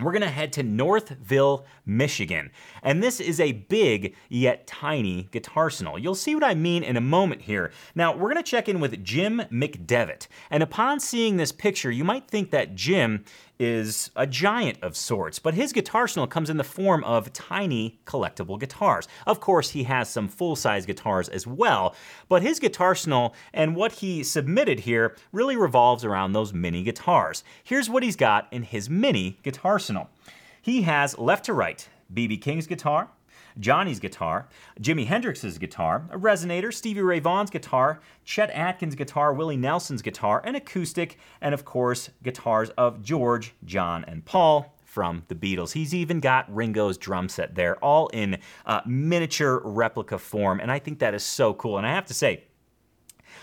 we're 0.00 0.12
to 0.22 0.28
head 0.28 0.52
to 0.54 0.62
Northville, 0.62 1.64
Michigan. 1.86 2.50
And 2.82 3.02
this 3.02 3.20
is 3.20 3.40
a 3.40 3.52
big 3.52 4.14
yet 4.28 4.66
tiny 4.66 5.28
Guitarsenal. 5.32 6.00
You'll 6.00 6.14
see 6.14 6.34
what 6.34 6.44
I 6.44 6.54
mean 6.54 6.82
in 6.82 6.96
a 6.96 7.00
moment 7.00 7.42
here. 7.42 7.72
Now, 7.94 8.14
we're 8.14 8.32
to 8.42 8.50
check 8.50 8.68
in 8.68 8.80
with 8.80 9.02
Jim 9.02 9.42
McDevitt. 9.50 10.26
And 10.50 10.62
upon 10.62 11.00
seeing 11.00 11.36
this 11.36 11.52
picture, 11.52 11.90
you 11.90 12.04
might 12.04 12.28
think 12.28 12.50
that 12.50 12.74
Jim 12.74 13.24
is 13.58 14.10
a 14.16 14.26
giant 14.26 14.78
of 14.82 14.96
sorts, 14.96 15.38
but 15.38 15.54
his 15.54 15.72
Guitarsenal 15.72 16.28
comes 16.28 16.50
in 16.50 16.56
the 16.56 16.64
form 16.64 17.02
of 17.04 17.32
tiny 17.32 17.98
collectible 18.04 18.58
guitars. 18.58 19.08
Of 19.26 19.40
course, 19.40 19.70
he 19.70 19.84
has 19.84 20.08
some 20.08 20.28
full-size 20.28 20.86
guitars 20.86 21.28
as 21.28 21.46
well, 21.46 21.94
but 22.28 22.42
his 22.42 22.60
Guitarsenal 22.60 23.34
and 23.52 23.76
what 23.76 23.92
he 23.92 24.22
submitted 24.22 24.80
here 24.80 25.16
really 25.32 25.56
revolves 25.56 26.04
around 26.04 26.32
those 26.32 26.52
mini 26.52 26.82
guitars. 26.82 27.44
Here's 27.64 27.88
what 27.88 28.02
he's 28.02 28.16
got 28.16 28.48
in 28.52 28.62
his 28.62 28.90
mini 28.90 29.38
Guitarsenal. 29.42 30.08
He 30.60 30.82
has 30.82 31.18
left 31.18 31.44
to 31.46 31.52
right 31.52 31.88
BB 32.12 32.40
King's 32.40 32.66
guitar, 32.66 33.08
Johnny's 33.58 34.00
guitar, 34.00 34.48
Jimi 34.80 35.06
Hendrix's 35.06 35.58
guitar, 35.58 36.06
a 36.10 36.18
resonator, 36.18 36.72
Stevie 36.72 37.00
Ray 37.00 37.20
Vaughan's 37.20 37.50
guitar, 37.50 38.00
Chet 38.24 38.50
Atkins' 38.50 38.94
guitar, 38.94 39.32
Willie 39.32 39.56
Nelson's 39.56 40.02
guitar, 40.02 40.42
an 40.44 40.54
acoustic, 40.54 41.18
and 41.40 41.54
of 41.54 41.64
course, 41.64 42.10
guitars 42.22 42.70
of 42.70 43.02
George, 43.02 43.54
John, 43.64 44.04
and 44.06 44.24
Paul 44.24 44.74
from 44.84 45.24
the 45.28 45.34
Beatles. 45.34 45.72
He's 45.72 45.94
even 45.94 46.20
got 46.20 46.54
Ringo's 46.54 46.96
drum 46.96 47.28
set 47.28 47.54
there, 47.54 47.76
all 47.84 48.08
in 48.08 48.38
uh, 48.64 48.80
miniature 48.86 49.60
replica 49.64 50.18
form, 50.18 50.60
and 50.60 50.70
I 50.70 50.78
think 50.78 51.00
that 51.00 51.14
is 51.14 51.22
so 51.22 51.52
cool. 51.54 51.76
And 51.76 51.86
I 51.86 51.94
have 51.94 52.06
to 52.06 52.14
say, 52.14 52.44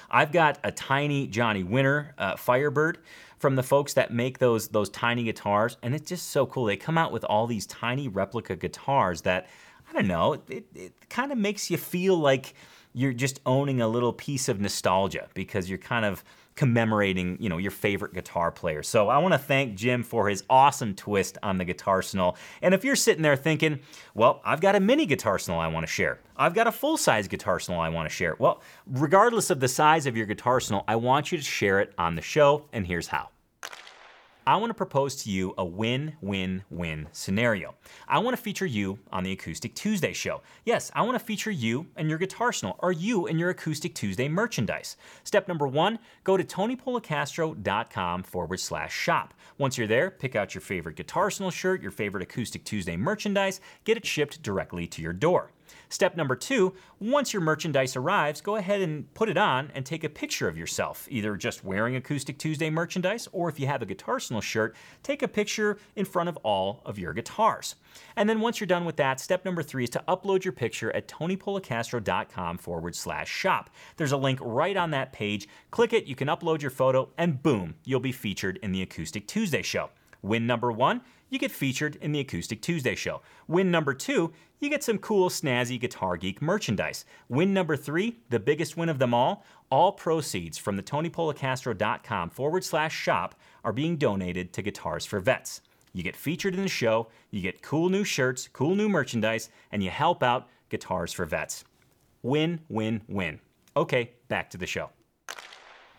I've 0.10 0.32
got 0.32 0.60
a 0.64 0.72
tiny 0.72 1.28
Johnny 1.28 1.64
Winter 1.64 2.14
uh, 2.18 2.36
Firebird 2.38 3.00
from 3.38 3.56
the 3.56 3.64
folks 3.64 3.94
that 3.94 4.14
make 4.14 4.40
those 4.40 4.70
those 4.70 4.90
tiny 4.90 5.24
guitars, 5.24 5.78
and 5.84 5.94
it's 5.94 6.08
just 6.08 6.30
so 6.30 6.46
cool. 6.46 6.66
They 6.66 6.78
come 6.78 6.98
out 6.98 7.12
with 7.12 7.24
all 7.26 7.46
these 7.46 7.66
tiny 7.66 8.08
replica 8.08 8.56
guitars 8.56 9.22
that 9.24 9.48
I 9.94 10.00
don't 10.00 10.08
know, 10.08 10.34
it, 10.50 10.66
it 10.74 11.10
kind 11.10 11.32
of 11.32 11.38
makes 11.38 11.70
you 11.70 11.78
feel 11.78 12.18
like 12.18 12.56
you're 12.94 13.14
just 13.14 13.40
owning 13.46 13.82
a 13.82 13.88
little 13.88 14.14
piece 14.14 14.50
of 14.50 14.60
nostalgia 14.60 15.28
because 15.34 15.70
you're 15.70 15.80
kind 15.80 16.06
of 16.06 16.24
commemorating, 16.56 17.38
you 17.40 17.50
know, 17.50 17.58
your 17.58 17.72
favorite 17.72 18.14
guitar 18.14 18.52
player. 18.52 18.84
So 18.84 19.10
I 19.10 19.18
want 19.18 19.34
to 19.34 19.38
thank 19.38 19.76
Jim 19.76 20.04
for 20.04 20.30
his 20.30 20.44
awesome 20.50 20.94
twist 20.96 21.38
on 21.42 21.58
the 21.58 21.66
guitar 21.66 22.02
Guitarsenal. 22.02 22.36
And 22.62 22.74
if 22.74 22.84
you're 22.84 22.96
sitting 22.96 23.24
there 23.24 23.36
thinking, 23.36 23.80
well, 24.14 24.42
I've 24.46 24.62
got 24.62 24.76
a 24.76 24.80
mini 24.80 25.06
guitar 25.06 25.38
Guitarsenal 25.38 25.60
I 25.60 25.68
want 25.68 25.86
to 25.86 25.92
share. 25.92 26.20
I've 26.38 26.54
got 26.54 26.68
a 26.68 26.72
full-size 26.72 27.28
guitar 27.28 27.58
Guitarsenal 27.58 27.80
I 27.80 27.90
want 27.90 28.10
to 28.10 28.16
share. 28.16 28.36
Well, 28.40 28.62
regardless 28.88 29.50
of 29.50 29.60
the 29.60 29.68
size 29.68 30.06
of 30.06 30.16
your 30.16 30.26
guitar 30.26 30.60
Guitarsenal, 30.60 30.84
I 30.88 30.96
want 30.96 31.32
you 31.32 31.38
to 31.38 31.44
share 31.44 31.80
it 31.80 31.94
on 31.98 32.16
the 32.16 32.22
show, 32.22 32.66
and 32.72 32.86
here's 32.86 33.08
how. 33.08 33.33
I 34.46 34.58
want 34.58 34.72
to 34.72 34.74
propose 34.74 35.16
to 35.24 35.32
you 35.32 35.54
a 35.58 35.64
win 35.64 36.18
win 36.22 36.64
win 36.70 37.08
scenario. 37.14 37.76
I 38.08 38.20
want 38.20 38.36
to 38.36 38.44
feature 38.44 38.66
you 38.66 39.00
on 39.12 39.24
the 39.24 39.32
Acoustic 39.32 39.74
Tuesday 39.74 40.12
show. 40.12 40.42
Yes, 40.66 40.92
I 40.94 41.02
want 41.04 41.18
to 41.18 41.26
feature 41.26 41.50
you 41.52 41.88
and 41.96 42.10
your 42.10 42.20
Guitarsenal 42.20 42.76
or 42.80 42.92
you 42.92 43.28
and 43.28 43.40
your 43.40 43.52
Acoustic 43.52 43.96
Tuesday 43.96 44.28
merchandise. 44.28 44.98
Step 45.24 45.48
number 45.48 45.66
one 45.66 45.98
go 46.26 46.36
to 46.36 46.44
tonypolecastro.com 46.44 48.24
forward 48.24 48.60
slash 48.60 48.94
shop. 48.94 49.34
Once 49.58 49.78
you're 49.78 49.88
there, 49.88 50.12
pick 50.12 50.36
out 50.36 50.54
your 50.54 50.62
favorite 50.62 50.98
Guitarsenal 50.98 51.52
shirt, 51.52 51.82
your 51.82 51.92
favorite 51.92 52.24
Acoustic 52.24 52.66
Tuesday 52.66 52.98
merchandise, 52.98 53.62
get 53.86 53.96
it 53.96 54.06
shipped 54.06 54.44
directly 54.44 54.88
to 54.88 55.02
your 55.02 55.14
door. 55.14 55.53
Step 55.90 56.16
number 56.16 56.36
two, 56.36 56.74
once 57.00 57.34
your 57.34 57.42
merchandise 57.42 57.96
arrives, 57.96 58.42
go 58.42 58.56
ahead 58.56 58.82
and 58.82 59.14
put 59.14 59.30
it 59.30 59.38
on 59.38 59.72
and 59.74 59.86
take 59.86 60.04
a 60.04 60.10
picture 60.10 60.48
of 60.48 60.58
yourself, 60.58 61.08
either 61.10 61.36
just 61.36 61.64
wearing 61.64 61.96
Acoustic 61.96 62.38
Tuesday 62.38 62.70
merchandise, 62.70 63.28
or 63.32 63.50
if 63.50 63.60
you 63.60 63.68
have 63.68 63.82
a 63.82 63.86
Guitarsenal 63.86 64.42
shirt, 64.42 64.76
take 65.04 65.22
a 65.22 65.28
picture 65.28 65.78
in 65.96 66.06
front 66.06 66.30
of 66.30 66.38
all 66.38 66.82
of 66.86 66.98
your 66.98 67.14
guitars. 67.14 67.76
And 68.16 68.30
then 68.30 68.40
once 68.40 68.60
you're 68.60 68.68
done 68.68 68.86
with 68.86 68.96
that, 68.98 69.20
step 69.20 69.46
number 69.46 69.64
three 69.64 69.84
is 69.84 69.90
to 69.92 70.04
upload 70.08 70.44
your 70.44 70.54
picture 70.54 70.96
at 70.96 71.08
tonypolecastro.com 71.08 72.58
forward 72.58 72.96
slash 72.96 73.30
shop. 73.30 73.70
There's 73.98 74.12
a 74.12 74.18
link 74.18 74.40
right 74.42 74.78
on 74.78 74.92
that 74.92 75.14
page. 75.14 75.48
Click 75.72 75.94
it, 75.94 76.06
you 76.06 76.16
can 76.16 76.28
upload 76.28 76.62
your 76.62 76.72
photo, 76.72 77.10
and 77.18 77.42
boom, 77.42 77.76
you'll 77.86 78.00
be 78.00 78.12
featured 78.12 78.60
in 78.64 78.72
the 78.72 78.82
Acoustic 78.82 79.28
Tuesday 79.28 79.62
show. 79.62 79.90
Win 80.22 80.48
number 80.48 80.72
one, 80.72 81.02
you 81.34 81.40
get 81.40 81.52
featured 81.52 81.96
in 81.96 82.12
the 82.12 82.20
Acoustic 82.20 82.62
Tuesday 82.62 82.94
show. 82.94 83.24
Win 83.48 83.72
number 83.72 83.96
two, 83.96 84.32
you 84.60 84.70
get 84.70 84.84
some 84.84 85.00
cool, 85.00 85.32
snazzy 85.32 85.80
Guitar 85.80 86.16
Geek 86.16 86.44
merchandise. 86.44 87.06
Win 87.28 87.56
number 87.56 87.76
three, 87.76 88.20
the 88.30 88.40
biggest 88.40 88.78
win 88.78 88.88
of 88.88 89.00
them 89.00 89.16
all, 89.16 89.44
all 89.72 89.92
proceeds 89.92 90.60
from 90.60 90.78
the 90.78 90.84
TonyPolecastro.com 90.84 92.30
forward 92.30 92.64
slash 92.64 92.96
shop 92.96 93.34
are 93.64 93.74
being 93.74 93.98
donated 93.98 94.54
to 94.54 94.62
Guitars 94.62 95.08
for 95.08 95.20
Vets. 95.20 95.62
You 95.92 96.04
get 96.04 96.16
featured 96.16 96.54
in 96.54 96.62
the 96.62 96.68
show, 96.68 97.08
you 97.32 97.42
get 97.42 97.64
cool 97.64 97.90
new 97.90 98.04
shirts, 98.04 98.48
cool 98.54 98.76
new 98.76 98.88
merchandise, 98.88 99.50
and 99.72 99.84
you 99.84 99.90
help 99.90 100.22
out 100.22 100.48
Guitars 100.70 101.14
for 101.14 101.26
Vets. 101.26 101.64
Win, 102.22 102.60
win, 102.70 103.02
win. 103.08 103.40
Okay, 103.76 104.12
back 104.28 104.52
to 104.52 104.58
the 104.60 104.68
show. 104.68 104.92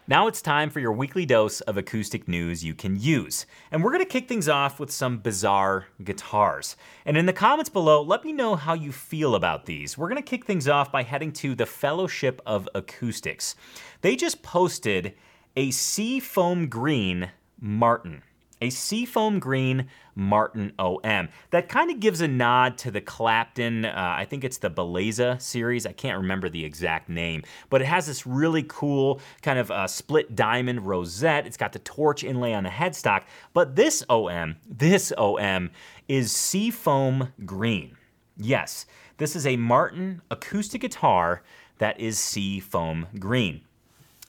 Now 0.07 0.27
it's 0.27 0.43
time 0.43 0.69
for 0.69 0.81
your 0.81 0.93
weekly 0.93 1.25
dose 1.25 1.63
of 1.63 1.79
acoustic 1.79 2.29
news 2.29 2.63
you 2.63 2.75
can 2.75 3.01
use. 3.01 3.47
And 3.71 3.83
we're 3.83 3.91
to 4.05 4.11
kick 4.11 4.29
things 4.29 4.51
off 4.51 4.79
with 4.79 4.91
some 4.91 5.17
bizarre 5.17 5.87
guitars. 6.03 6.77
And 7.07 7.17
in 7.17 7.25
the 7.25 7.33
comments 7.33 7.71
below, 7.71 8.03
let 8.03 8.23
me 8.23 8.31
know 8.31 8.55
how 8.55 8.75
you 8.75 8.93
feel 8.93 9.35
about 9.35 9.65
these. 9.65 9.97
We're 9.97 10.11
to 10.23 10.29
kick 10.29 10.45
things 10.45 10.69
off 10.69 10.93
by 10.93 11.05
heading 11.05 11.33
to 11.33 11.55
the 11.55 11.65
Fellowship 11.65 12.43
of 12.45 12.69
Acoustics. 12.75 13.55
They 14.03 14.15
just 14.15 14.43
posted 14.43 15.15
a 15.57 15.71
Seafoam 15.71 16.69
Green 16.69 17.31
Martin 17.59 18.25
a 18.61 18.71
seafoam 18.71 19.39
green 19.39 19.89
Martin 20.15 20.73
OM. 20.79 21.29
That 21.51 21.69
kind 21.69 21.91
of 21.91 22.01
gives 22.01 22.21
a 22.21 22.29
nod 22.29 22.79
to 22.79 22.91
the 22.91 23.01
Clapton, 23.01 23.85
uh, 23.85 23.93
I 23.95 24.25
think 24.25 24.45
it's 24.45 24.59
the 24.59 24.71
Bellezza 24.71 25.41
series. 25.41 25.87
I 25.87 25.93
can't 25.93 26.19
remember 26.19 26.49
the 26.49 26.65
exact 26.65 27.09
name, 27.09 27.43
but 27.69 27.83
it 27.83 27.87
has 27.87 28.07
this 28.07 28.27
really 28.27 28.65
cool 28.67 29.21
kind 29.43 29.59
of 29.59 29.71
uh, 29.71 29.87
split 29.87 30.37
diamond 30.37 30.87
rosette. 30.87 31.47
It's 31.47 31.57
got 31.57 31.73
the 31.73 31.79
torch 31.81 32.25
inlay 32.25 32.53
on 32.53 32.65
the 32.65 32.71
headstock, 32.71 33.25
but 33.53 33.77
this 33.77 34.05
OM, 34.09 34.57
this 34.69 35.13
OM 35.19 35.71
is 36.09 36.33
seafoam 36.33 37.33
green. 37.45 37.97
Yes, 38.37 38.87
this 39.19 39.37
is 39.37 39.47
a 39.47 39.57
Martin 39.57 40.23
acoustic 40.31 40.81
guitar 40.81 41.43
that 41.79 41.99
is 42.01 42.19
seafoam 42.19 43.07
green. 43.19 43.63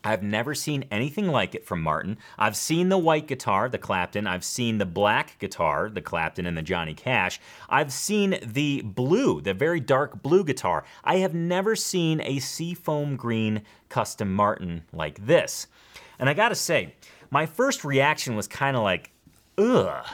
I've 0.06 0.22
never 0.22 0.54
seen 0.54 0.86
anything 0.92 1.28
like 1.28 1.56
it 1.56 1.66
from 1.66 1.82
Martin. 1.82 2.18
I've 2.38 2.56
seen 2.56 2.90
the 2.90 2.98
white 2.98 3.28
guitar, 3.28 3.68
the 3.68 3.80
Clapton. 3.80 4.28
I've 4.28 4.44
seen 4.44 4.78
the 4.78 4.86
black 4.86 5.40
guitar, 5.40 5.90
the 5.90 6.02
Clapton 6.02 6.46
and 6.46 6.56
the 6.56 6.62
Johnny 6.62 6.94
Cash. 6.94 7.40
I've 7.68 7.92
seen 7.92 8.38
the 8.44 8.82
blue, 8.84 9.42
the 9.42 9.56
very 9.56 9.80
dark 9.80 10.22
blue 10.22 10.44
guitar. 10.44 10.86
I 11.04 11.18
have 11.18 11.34
never 11.34 11.76
seen 11.76 12.22
a 12.22 12.40
seafoam 12.40 13.16
green 13.16 13.64
custom 13.90 14.34
Martin 14.34 14.84
like 14.94 15.26
this. 15.26 15.68
And 16.20 16.30
I 16.30 16.34
gotta 16.34 16.56
say, 16.56 16.94
my 17.32 17.48
first 17.48 17.84
reaction 17.84 18.36
was 18.36 18.48
kind 18.48 18.78
of 18.78 18.84
like, 18.84 19.12
ugh, 19.58 20.06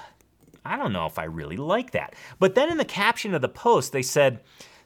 I 0.63 0.77
don't 0.77 0.93
know 0.93 1.06
if 1.06 1.19
I 1.19 1.25
really 1.25 1.58
like 1.58 1.91
that. 1.91 2.15
But 2.39 2.56
then 2.56 2.71
in 2.71 2.77
the 2.77 2.86
caption 2.86 3.34
of 3.34 3.41
the 3.41 3.49
post, 3.49 3.91
they 3.91 4.04
said, 4.04 4.39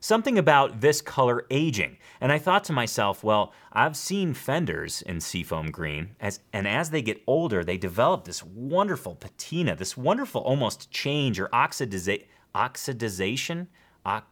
something 0.06 0.38
about 0.38 0.82
this 0.82 1.02
color 1.02 1.48
aging. 1.50 1.98
And 2.22 2.32
I 2.32 2.38
thought 2.38 2.64
to 2.66 2.74
myself, 2.74 3.24
well, 3.24 3.54
I've 3.74 3.98
seen 3.98 4.36
fenders 4.36 5.02
in 5.02 5.20
seafoam 5.20 5.72
green, 5.72 6.16
as, 6.20 6.42
and 6.54 6.68
as 6.68 6.92
they 6.92 7.02
get 7.02 7.24
older, 7.26 7.64
they 7.64 7.78
develop 7.78 8.24
this 8.24 8.44
wonderful 8.44 9.16
patina, 9.16 9.76
this 9.76 9.98
wonderful 9.98 10.42
almost 10.42 10.92
change 10.92 11.40
or 11.40 11.48
oxidiza- 11.48 12.24
oxidization, 12.54 13.68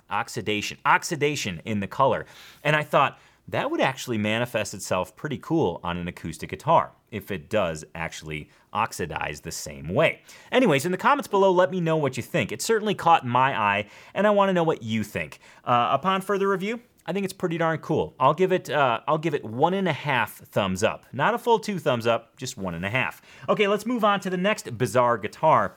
oxidation, 0.10 0.78
oxidation 0.86 1.60
in 1.66 1.80
the 1.80 1.88
color. 1.88 2.28
And 2.64 2.76
I 2.76 2.84
thought, 2.84 3.20
that 3.48 3.70
would 3.70 3.82
actually 3.82 4.18
manifest 4.18 4.74
itself 4.74 5.16
pretty 5.16 5.38
cool 5.38 5.80
on 5.84 5.98
an 5.98 6.08
acoustic 6.08 6.50
guitar 6.50 6.92
if 7.12 7.30
it 7.30 7.50
does 7.50 7.86
actually 7.94 8.50
oxidize 8.72 9.42
the 9.42 9.52
same 9.52 9.90
way. 9.90 10.22
Anyways, 10.52 10.86
in 10.86 10.92
the 10.92 10.98
comments 10.98 11.28
below, 11.28 11.52
let 11.52 11.70
me 11.70 11.80
know 11.80 11.98
what 11.98 12.18
you 12.18 12.24
think. 12.24 12.52
It 12.52 12.62
certainly 12.62 12.96
caught 12.96 13.26
my 13.26 13.58
eye, 13.58 13.88
and 14.14 14.26
I 14.26 14.32
want 14.32 14.50
to 14.50 14.54
know 14.54 14.64
what 14.64 14.82
you 14.82 15.04
think. 15.04 15.40
Uh, 15.64 15.90
upon 15.92 16.22
further 16.22 16.50
review, 16.50 16.80
I 17.06 17.12
think 17.12 17.26
it's 17.26 17.34
pretty 17.34 17.58
darn 17.58 17.80
cool. 17.80 18.16
I'll 18.20 18.34
give 18.34 18.52
it 18.52 18.70
uh, 18.70 19.02
I'll 19.08 19.18
give 19.18 19.34
it 19.34 19.44
one 19.44 19.74
and 19.74 19.88
a 19.88 19.94
half 19.94 20.38
thumbs 20.38 20.84
up. 20.84 21.06
Not 21.12 21.34
a 21.34 21.38
full 21.38 21.60
two 21.60 21.78
thumbs 21.78 22.08
up, 22.08 22.38
just 22.38 22.58
one 22.58 22.74
and 22.76 22.86
a 22.86 22.90
half. 22.90 23.22
Okay, 23.50 23.68
let's 23.68 23.86
move 23.86 24.04
on 24.04 24.20
to 24.22 24.30
the 24.30 24.38
next 24.38 24.78
bizarre 24.78 25.18
guitar. 25.18 25.76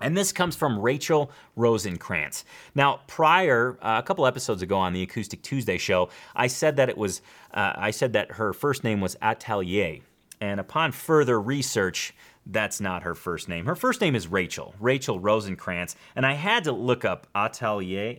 And 0.00 0.16
this 0.16 0.32
comes 0.32 0.54
from 0.54 0.78
Rachel 0.78 1.30
Rosenkrantz. 1.56 2.44
Now, 2.74 3.00
prior, 3.06 3.78
uh, 3.82 4.00
a 4.02 4.06
couple 4.06 4.26
episodes 4.26 4.62
ago 4.62 4.78
on 4.78 4.92
the 4.92 5.02
Acoustic 5.02 5.42
Tuesday 5.42 5.78
show, 5.78 6.08
I 6.36 6.46
said 6.46 6.76
that 6.76 6.88
it 6.88 6.96
was, 6.96 7.20
uh, 7.52 7.72
I 7.76 7.90
said 7.90 8.12
that 8.12 8.32
her 8.32 8.52
first 8.52 8.84
name 8.84 9.00
was 9.00 9.16
Atelier. 9.20 10.00
And 10.40 10.60
upon 10.60 10.92
further 10.92 11.40
research, 11.40 12.14
that's 12.48 12.80
not 12.80 13.02
her 13.02 13.14
first 13.14 13.48
name. 13.48 13.66
Her 13.66 13.76
first 13.76 14.00
name 14.00 14.16
is 14.16 14.26
Rachel, 14.26 14.74
Rachel 14.80 15.20
Rosenkrantz, 15.20 15.94
and 16.16 16.24
I 16.24 16.32
had 16.32 16.64
to 16.64 16.72
look 16.72 17.04
up 17.04 17.26
Atelier, 17.34 18.18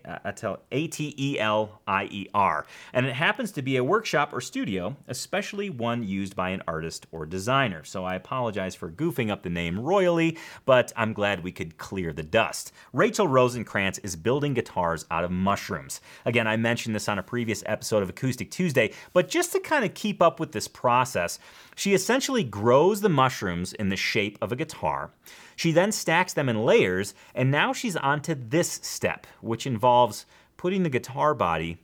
A 0.71 0.87
T 0.87 1.15
E 1.17 1.39
L 1.39 1.81
I 1.87 2.05
E 2.11 2.27
R, 2.33 2.65
and 2.93 3.07
it 3.07 3.15
happens 3.15 3.51
to 3.53 3.63
be 3.63 3.77
a 3.77 3.83
workshop 3.83 4.31
or 4.31 4.39
studio, 4.39 4.95
especially 5.07 5.71
one 5.71 6.03
used 6.03 6.35
by 6.35 6.49
an 6.49 6.61
artist 6.67 7.07
or 7.11 7.25
designer. 7.25 7.83
So 7.83 8.05
I 8.05 8.13
apologize 8.13 8.75
for 8.75 8.91
goofing 8.91 9.31
up 9.31 9.41
the 9.41 9.49
name 9.49 9.79
royally, 9.79 10.37
but 10.63 10.93
I'm 10.95 11.13
glad 11.13 11.43
we 11.43 11.51
could 11.51 11.79
clear 11.79 12.13
the 12.13 12.23
dust. 12.23 12.71
Rachel 12.93 13.27
Rosenkrantz 13.27 13.99
is 14.03 14.15
building 14.15 14.53
guitars 14.53 15.05
out 15.09 15.23
of 15.23 15.31
mushrooms. 15.31 16.01
Again, 16.25 16.47
I 16.47 16.55
mentioned 16.55 16.93
this 16.93 17.09
on 17.09 17.17
a 17.17 17.23
previous 17.23 17.63
episode 17.65 18.03
of 18.03 18.09
Acoustic 18.09 18.51
Tuesday, 18.51 18.93
but 19.13 19.27
just 19.27 19.51
to 19.53 19.59
kind 19.59 19.83
of 19.83 19.95
keep 19.95 20.21
up 20.21 20.39
with 20.39 20.51
this 20.51 20.67
process, 20.67 21.39
she 21.75 21.95
essentially 21.95 22.43
grows 22.43 23.01
the 23.01 23.09
mushrooms 23.09 23.73
in 23.73 23.89
the 23.89 23.95
shape 23.95 24.18
shape 24.19 24.37
of 24.41 24.51
a 24.51 24.55
guitar. 24.55 25.11
She 25.55 25.71
then 25.71 25.91
stacks 25.91 26.33
them 26.33 26.49
in 26.49 26.65
layers, 26.65 27.13
and 27.33 27.49
now 27.49 27.71
she's 27.71 27.95
on 27.95 28.21
to 28.23 28.35
this 28.35 28.79
step, 28.83 29.25
which 29.41 29.65
involves 29.65 30.25
putting 30.57 30.83
the 30.83 30.89
guitar 30.89 31.33
body 31.33 31.77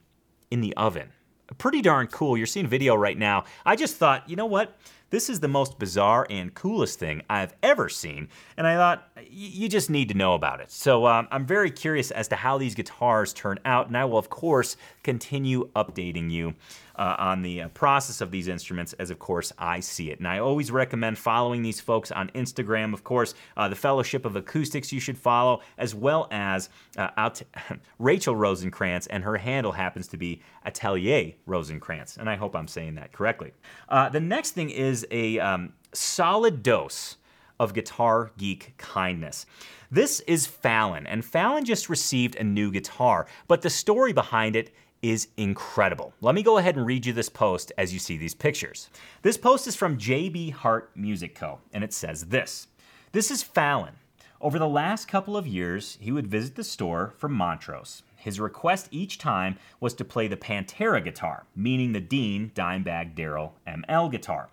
in 0.51 0.59
the 0.59 0.75
oven. 0.75 1.09
Pretty 1.57 1.81
darn 1.81 2.07
cool. 2.07 2.37
You're 2.37 2.47
seeing 2.47 2.67
video 2.67 2.95
right 2.95 3.17
now. 3.17 3.45
I 3.65 3.75
just 3.75 3.95
thought, 3.95 4.29
you 4.29 4.35
know 4.35 4.47
what? 4.47 4.77
This 5.11 5.29
is 5.29 5.39
the 5.39 5.47
most 5.47 5.79
bizarre 5.79 6.27
and 6.29 6.53
coolest 6.53 6.99
thing 6.99 7.21
I've 7.29 7.53
ever 7.63 7.87
seen, 7.87 8.27
and 8.57 8.67
I 8.67 8.75
thought 8.75 9.07
you 9.29 9.69
just 9.69 9.89
need 9.89 10.09
to 10.09 10.17
know 10.17 10.33
about 10.33 10.59
it. 10.59 10.71
So 10.71 11.05
um, 11.05 11.27
I'm 11.31 11.45
very 11.45 11.71
curious 11.71 12.11
as 12.11 12.27
to 12.29 12.35
how 12.35 12.57
these 12.57 12.75
guitars 12.75 13.31
turn 13.31 13.59
out, 13.63 13.87
and 13.87 13.95
I 13.95 14.03
will, 14.05 14.17
of 14.17 14.29
course, 14.29 14.75
continue 15.03 15.69
updating 15.73 16.31
you 16.31 16.55
uh, 16.97 17.15
on 17.17 17.41
the 17.41 17.63
uh, 17.63 17.67
process 17.69 18.21
of 18.21 18.31
these 18.31 18.47
instruments 18.47 18.93
as, 18.93 19.09
of 19.09 19.19
course, 19.19 19.51
I 19.57 19.79
see 19.79 20.11
it. 20.11 20.19
And 20.19 20.27
I 20.27 20.39
always 20.39 20.71
recommend 20.71 21.17
following 21.17 21.61
these 21.61 21.79
folks 21.79 22.11
on 22.11 22.29
Instagram. 22.29 22.93
Of 22.93 23.03
course, 23.03 23.33
uh, 23.57 23.67
the 23.67 23.75
Fellowship 23.75 24.25
of 24.25 24.35
Acoustics 24.35 24.91
you 24.91 24.99
should 24.99 25.17
follow, 25.17 25.61
as 25.77 25.93
well 25.93 26.27
as 26.31 26.69
uh, 26.97 27.09
out 27.17 27.41
Rachel 27.99 28.35
Rosenkrantz, 28.35 29.07
and 29.09 29.23
her 29.23 29.37
handle 29.37 29.71
happens 29.71 30.07
to 30.09 30.17
be 30.17 30.41
Atelier 30.65 31.33
Rosenkrantz. 31.47 32.17
And 32.17 32.29
I 32.29 32.35
hope 32.35 32.55
I'm 32.55 32.67
saying 32.67 32.95
that 32.95 33.11
correctly. 33.11 33.53
Uh, 33.89 34.09
the 34.09 34.19
next 34.19 34.51
thing 34.51 34.69
is 34.69 35.05
a 35.11 35.39
um, 35.39 35.73
solid 35.93 36.63
dose 36.63 37.17
of 37.59 37.73
Guitar 37.73 38.31
Geek 38.37 38.73
kindness. 38.77 39.45
This 39.91 40.19
is 40.21 40.45
Fallon, 40.45 41.07
and 41.07 41.23
Fallon 41.23 41.63
just 41.63 41.89
received 41.89 42.35
a 42.35 42.43
new 42.43 42.71
guitar, 42.71 43.27
but 43.47 43.61
the 43.61 43.69
story 43.69 44.13
behind 44.13 44.55
it 44.55 44.73
is 45.11 45.27
incredible. 45.37 46.13
Let 46.19 46.33
me 46.33 46.41
go 46.41 46.57
ahead 46.57 46.75
and 46.75 46.85
read 46.85 47.05
you 47.05 47.13
this 47.13 47.29
post 47.29 47.71
as 47.77 47.93
you 47.93 47.99
see 47.99 48.17
these 48.17 48.33
pictures. 48.33 48.89
This 49.21 49.37
post 49.37 49.67
is 49.67 49.75
from 49.75 49.97
JB 49.97 50.51
Hart 50.51 50.89
Music 50.95 51.35
Co., 51.35 51.59
and 51.73 51.83
it 51.83 51.93
says 51.93 52.25
this 52.25 52.67
This 53.11 53.29
is 53.29 53.43
Fallon. 53.43 53.93
Over 54.41 54.57
the 54.57 54.67
last 54.67 55.07
couple 55.07 55.37
of 55.37 55.45
years, 55.45 55.97
he 56.01 56.11
would 56.11 56.27
visit 56.27 56.55
the 56.55 56.63
store 56.63 57.13
from 57.17 57.33
Montrose. 57.33 58.01
His 58.15 58.39
request 58.39 58.87
each 58.89 59.19
time 59.19 59.57
was 59.79 59.93
to 59.93 60.03
play 60.03 60.27
the 60.27 60.37
Pantera 60.37 61.03
guitar, 61.03 61.45
meaning 61.55 61.91
the 61.91 62.01
Dean 62.01 62.51
Dimebag 62.55 63.13
Darrell 63.13 63.53
ML 63.67 64.11
guitar. 64.11 64.49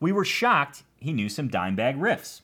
We 0.00 0.12
were 0.12 0.24
shocked 0.24 0.82
he 0.98 1.14
knew 1.14 1.30
some 1.30 1.48
Dimebag 1.48 1.98
riffs. 1.98 2.42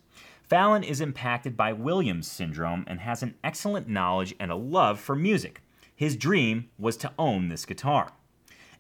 Fallon 0.49 0.83
is 0.83 1.01
impacted 1.01 1.57
by 1.57 1.75
Williams 1.75 2.31
syndrome 2.31 2.85
and 2.87 3.01
has 3.01 3.23
an 3.23 3.35
excellent 3.45 3.87
knowledge 3.87 4.35
and 4.41 4.51
a 4.51 4.57
love 4.57 4.99
for 4.99 5.15
music. 5.15 5.61
His 6.01 6.17
dream 6.17 6.71
was 6.79 6.97
to 6.97 7.13
own 7.19 7.49
this 7.49 7.67
guitar. 7.67 8.13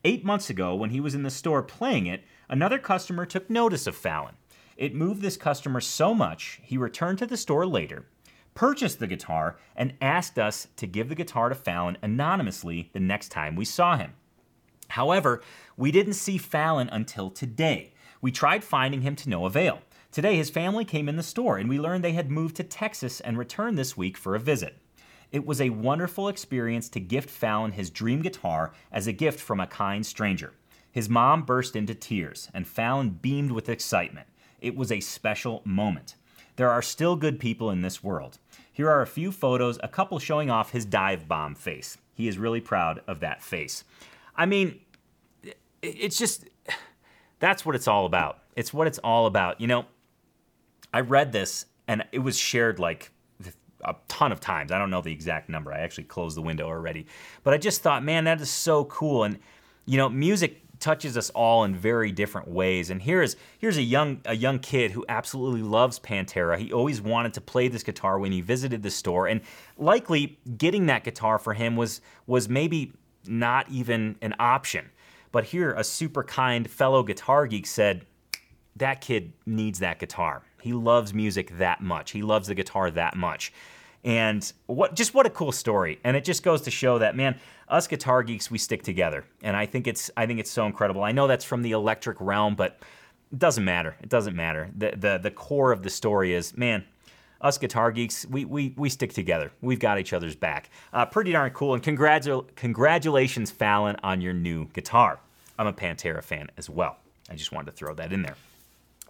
Eight 0.07 0.25
months 0.25 0.49
ago, 0.49 0.75
when 0.75 0.89
he 0.89 1.01
was 1.01 1.15
in 1.15 1.23
the 1.23 1.29
store 1.29 1.63
playing 1.63 2.07
it, 2.07 2.25
another 2.49 2.79
customer 2.79 3.27
took 3.27 3.51
notice 3.51 3.87
of 3.87 3.95
Fallon. 3.95 4.37
It 4.79 4.95
moved 4.95 5.21
this 5.21 5.37
customer 5.37 5.83
so 5.83 6.15
much, 6.15 6.61
he 6.63 6.79
returned 6.79 7.19
to 7.19 7.27
the 7.27 7.37
store 7.37 7.67
later, 7.67 8.07
purchased 8.55 9.01
the 9.01 9.07
guitar, 9.07 9.59
and 9.77 9.93
asked 10.01 10.39
us 10.39 10.69
to 10.77 10.87
give 10.87 11.11
the 11.11 11.15
guitar 11.15 11.51
to 11.51 11.55
Fallon 11.55 11.99
anonymously 12.01 12.89
the 12.95 13.01
next 13.01 13.29
time 13.29 13.55
we 13.55 13.67
saw 13.67 13.99
him. 13.99 14.15
However, 14.89 15.43
we 15.77 15.93
didn't 15.93 16.15
see 16.15 16.39
Fallon 16.39 16.89
until 16.89 17.29
today. 17.29 17.93
We 18.23 18.33
tried 18.33 18.65
finding 18.65 19.03
him 19.03 19.15
to 19.17 19.29
no 19.29 19.45
avail. 19.45 19.83
Today, 20.11 20.37
his 20.37 20.49
family 20.49 20.87
came 20.87 21.07
in 21.07 21.17
the 21.17 21.23
store, 21.23 21.59
and 21.59 21.69
we 21.69 21.79
learned 21.79 22.03
they 22.03 22.13
had 22.13 22.31
moved 22.31 22.57
to 22.57 22.65
Texas 22.65 23.21
and 23.21 23.37
returned 23.37 23.77
this 23.77 23.95
week 23.95 24.17
for 24.17 24.35
a 24.35 24.41
visit. 24.41 24.79
It 25.33 25.47
was 25.47 25.61
a 25.61 25.71
wonderful 25.71 26.29
experience 26.29 26.89
to 26.91 27.01
gift 27.01 27.31
Fallon 27.31 27.73
his 27.73 27.91
dream 27.91 28.21
guitar 28.23 28.73
as 28.91 29.07
a 29.07 29.13
gift 29.13 29.41
from 29.41 29.61
a 29.61 29.67
kind 29.67 30.05
stranger. 30.05 30.55
His 30.91 31.09
mom 31.09 31.43
burst 31.43 31.77
into 31.77 31.95
tears, 31.95 32.49
and 32.53 32.67
Fallon 32.67 33.11
beamed 33.11 33.53
with 33.53 33.69
excitement. 33.69 34.27
It 34.61 34.77
was 34.77 34.91
a 34.91 35.01
special 35.01 35.63
moment. 35.65 36.17
There 36.57 36.71
are 36.71 36.83
still 36.83 37.15
good 37.15 37.39
people 37.39 37.71
in 37.71 37.83
this 37.83 38.03
world. 38.03 38.39
Here 38.73 38.91
are 38.91 39.03
a 39.03 39.07
few 39.07 39.31
photos, 39.31 39.79
a 39.83 39.89
couple 39.89 40.19
showing 40.19 40.51
off 40.51 40.73
his 40.73 40.85
dive 40.85 41.29
bomb 41.29 41.55
face. 41.55 41.97
He 42.15 42.29
is 42.29 42.37
really 42.37 42.61
proud 42.61 43.03
of 43.07 43.21
that 43.21 43.43
face. 43.43 43.85
I 44.37 44.47
mean, 44.47 44.81
it's 45.81 46.19
just, 46.19 46.49
that's 47.39 47.65
what 47.65 47.77
it's 47.77 47.89
all 47.89 48.05
about. 48.05 48.41
It's 48.57 48.75
what 48.75 48.87
it's 48.87 48.99
all 48.99 49.27
about. 49.27 49.61
You 49.61 49.69
know, 49.69 49.87
I 50.93 51.01
read 51.01 51.33
this 51.33 51.67
and 51.87 52.05
it 52.13 52.19
was 52.19 52.37
shared 52.37 52.79
like 52.79 53.11
a 53.85 53.95
ton 54.09 54.33
of 54.33 54.41
times. 54.41 54.73
I 54.73 54.79
don't 54.79 54.91
know 54.91 55.01
the 55.01 55.13
exact 55.13 55.49
number. 55.49 55.73
I 55.73 55.81
actually 55.81 56.05
closed 56.05 56.37
the 56.37 56.43
window 56.43 56.67
already. 56.67 57.07
But 57.43 57.55
I 57.55 57.59
just 57.59 57.83
thought, 57.83 58.05
man, 58.05 58.25
that 58.25 58.41
is 58.41 58.51
so 58.51 58.85
cool. 58.87 59.25
And, 59.25 59.39
you 59.87 59.97
know, 59.97 60.09
music 60.09 60.63
touches 60.81 61.17
us 61.17 61.31
all 61.31 61.65
in 61.65 61.75
very 61.75 62.11
different 62.11 62.49
ways. 62.49 62.91
And 62.91 63.01
here's 63.01 63.37
here's 63.59 63.77
a 63.77 63.83
young 63.83 64.21
a 64.25 64.35
young 64.35 64.59
kid 64.59 64.91
who 64.91 65.05
absolutely 65.09 65.63
loves 65.63 65.99
Pantera. 66.01 66.59
He 66.59 66.73
always 66.73 67.01
wanted 67.01 67.35
to 67.35 67.41
play 67.41 67.69
this 67.69 67.83
guitar 67.83 68.19
when 68.19 68.33
he 68.33 68.41
visited 68.41 68.83
the 68.83 68.91
store, 68.91 69.29
and 69.29 69.43
likely 69.77 70.39
getting 70.57 70.87
that 70.87 71.05
guitar 71.05 71.39
for 71.39 71.55
him 71.55 71.77
was 71.77 72.01
was 72.27 72.49
maybe 72.49 72.93
not 73.27 73.69
even 73.71 74.17
an 74.23 74.35
option. 74.41 74.91
But 75.33 75.45
here, 75.45 75.73
a 75.75 75.85
super 75.85 76.25
kind 76.25 76.69
fellow 76.69 77.03
guitar 77.03 77.47
geek 77.47 77.67
said, 77.67 78.07
"That 78.75 79.01
kid 79.01 79.33
needs 79.47 79.79
that 79.79 79.99
guitar. 79.99 80.43
He 80.63 80.73
loves 80.73 81.15
music 81.15 81.59
that 81.59 81.81
much. 81.81 82.13
He 82.13 82.23
loves 82.23 82.49
the 82.49 82.55
guitar 82.55 82.91
that 82.91 83.17
much." 83.17 83.53
And 84.05 84.51
what 84.67 84.95
just 84.95 85.15
what 85.15 85.27
a 85.27 85.31
cool 85.31 85.53
story. 85.53 86.01
And 86.05 86.17
it 86.17 86.25
just 86.25 86.43
goes 86.43 86.63
to 86.63 86.71
show 86.71 86.99
that 86.99 87.17
man, 87.17 87.39
us 87.69 87.87
guitar 87.87 88.23
geeks, 88.23 88.51
we 88.51 88.59
stick 88.59 88.83
together. 88.83 89.25
And 89.43 89.57
I 89.57 89.67
think 89.67 89.87
it's 89.87 90.11
I 90.17 90.27
think 90.27 90.41
it's 90.41 90.51
so 90.51 90.67
incredible. 90.67 91.03
I 91.03 91.13
know 91.13 91.27
that's 91.27 91.45
from 91.45 91.63
the 91.63 91.73
electric 91.73 92.19
realm, 92.21 92.55
but 92.55 92.79
it 93.31 93.39
doesn't 93.39 93.65
matter. 93.65 93.97
It 94.03 94.09
doesn't 94.09 94.35
matter. 94.35 94.71
The 94.77 94.95
the 94.97 95.19
the 95.19 95.31
core 95.31 95.71
of 95.73 95.83
the 95.83 95.91
story 95.91 96.33
is, 96.33 96.57
man, 96.57 96.85
us 97.41 97.59
guitar 97.59 97.91
geeks, 97.91 98.27
we, 98.27 98.45
we, 98.45 98.75
we 98.77 98.89
stick 98.89 99.13
together. 99.13 99.51
We've 99.61 99.79
got 99.79 99.99
each 99.99 100.13
other's 100.13 100.37
back. 100.37 100.71
Uh, 100.93 101.07
pretty 101.07 101.33
darn 101.33 101.51
cool. 101.53 101.75
And 101.75 101.83
congratu- 101.83 102.55
congratulations, 102.55 103.51
Fallon, 103.51 103.97
on 104.03 104.21
your 104.21 104.35
new 104.35 104.67
guitar. 104.67 105.21
I'm 105.59 105.67
a 105.67 105.73
Pantera 105.73 106.23
fan 106.23 106.49
as 106.57 106.69
well. 106.69 106.99
I 107.31 107.35
just 107.35 107.53
wanted 107.53 107.71
to 107.71 107.77
throw 107.77 107.95
that 107.95 108.13
in 108.13 108.23
there. 108.23 108.37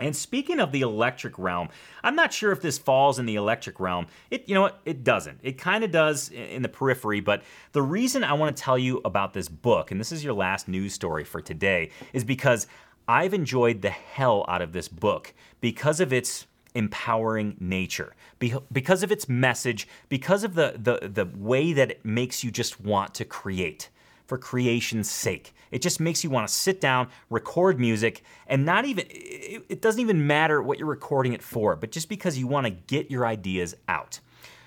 And 0.00 0.16
speaking 0.16 0.58
of 0.60 0.72
the 0.72 0.80
electric 0.80 1.38
realm, 1.38 1.68
I'm 2.02 2.16
not 2.16 2.32
sure 2.32 2.52
if 2.52 2.60
this 2.60 2.78
falls 2.78 3.18
in 3.18 3.26
the 3.26 3.36
electric 3.36 3.78
realm. 3.78 4.06
It, 4.30 4.48
you 4.48 4.54
know 4.54 4.62
what? 4.62 4.80
It 4.84 5.04
doesn't. 5.04 5.38
It 5.42 5.58
kind 5.58 5.84
of 5.84 5.90
does 5.90 6.30
in 6.30 6.62
the 6.62 6.68
periphery, 6.68 7.20
but 7.20 7.42
the 7.72 7.82
reason 7.82 8.24
I 8.24 8.32
want 8.32 8.56
to 8.56 8.62
tell 8.62 8.78
you 8.78 9.00
about 9.04 9.34
this 9.34 9.48
book, 9.48 9.90
and 9.90 10.00
this 10.00 10.12
is 10.12 10.24
your 10.24 10.34
last 10.34 10.68
news 10.68 10.94
story 10.94 11.24
for 11.24 11.40
today, 11.40 11.90
is 12.12 12.24
because 12.24 12.66
I've 13.06 13.34
enjoyed 13.34 13.82
the 13.82 13.90
hell 13.90 14.44
out 14.48 14.62
of 14.62 14.72
this 14.72 14.88
book 14.88 15.34
because 15.60 16.00
of 16.00 16.12
its 16.12 16.46
empowering 16.74 17.56
nature, 17.58 18.14
because 18.38 19.02
of 19.02 19.10
its 19.10 19.28
message, 19.28 19.88
because 20.08 20.44
of 20.44 20.54
the, 20.54 20.74
the, 20.78 21.08
the 21.08 21.26
way 21.36 21.72
that 21.72 21.90
it 21.90 22.04
makes 22.04 22.44
you 22.44 22.50
just 22.50 22.80
want 22.80 23.14
to 23.14 23.24
create 23.24 23.88
for 24.30 24.38
creation's 24.38 25.10
sake. 25.10 25.52
It 25.72 25.82
just 25.82 25.98
makes 25.98 26.22
you 26.22 26.30
want 26.30 26.46
to 26.46 26.54
sit 26.54 26.80
down, 26.80 27.08
record 27.30 27.80
music, 27.80 28.22
and 28.46 28.64
not 28.64 28.84
even, 28.84 29.04
it, 29.10 29.82
doesn't 29.82 30.00
even 30.00 30.24
matter 30.24 30.62
what 30.62 30.78
you're 30.78 30.86
recording 30.86 31.32
it 31.32 31.42
for, 31.42 31.74
but 31.74 31.90
just 31.90 32.08
because 32.08 32.38
you 32.38 32.46
want 32.46 32.64
to 32.64 32.70
get 32.70 33.10
your 33.10 33.26
ideas 33.26 33.74
out. 33.88 34.20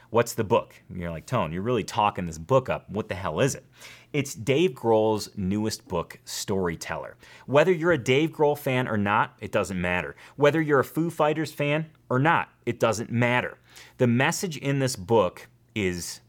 What's 0.10 0.34
the 0.34 0.44
book? 0.44 0.76
You're 0.94 1.12
like, 1.12 1.26
Tone, 1.26 1.54
you're 1.54 1.62
really 1.62 1.86
talking 1.86 2.26
this 2.26 2.38
book 2.38 2.70
up. 2.70 2.90
What 2.90 3.08
the 3.08 3.16
hell 3.16 3.40
is 3.40 3.56
it? 3.56 3.66
It's 4.12 4.36
Dave 4.36 4.72
Grohl's 4.72 5.30
newest 5.38 5.88
book, 5.88 6.20
Storyteller. 6.26 7.16
Whether 7.46 7.72
you're 7.72 7.94
a 7.94 7.98
Dave 7.98 8.32
Grohl 8.32 8.58
fan 8.58 8.90
or 8.90 8.98
not, 8.98 9.38
it 9.40 9.54
doesn't 9.54 9.80
matter. 9.80 10.18
Whether 10.36 10.62
you're 10.62 10.82
a 10.82 10.86
Foo 10.86 11.10
Fighters 11.10 11.54
fan 11.54 11.86
or 12.10 12.20
not, 12.20 12.50
it 12.66 12.82
doesn't 12.82 13.12
matter. 13.12 13.58
The 13.98 14.08
message 14.08 14.58
in 14.58 14.80
this 14.80 14.98
book 14.98 15.48
is 15.74 16.20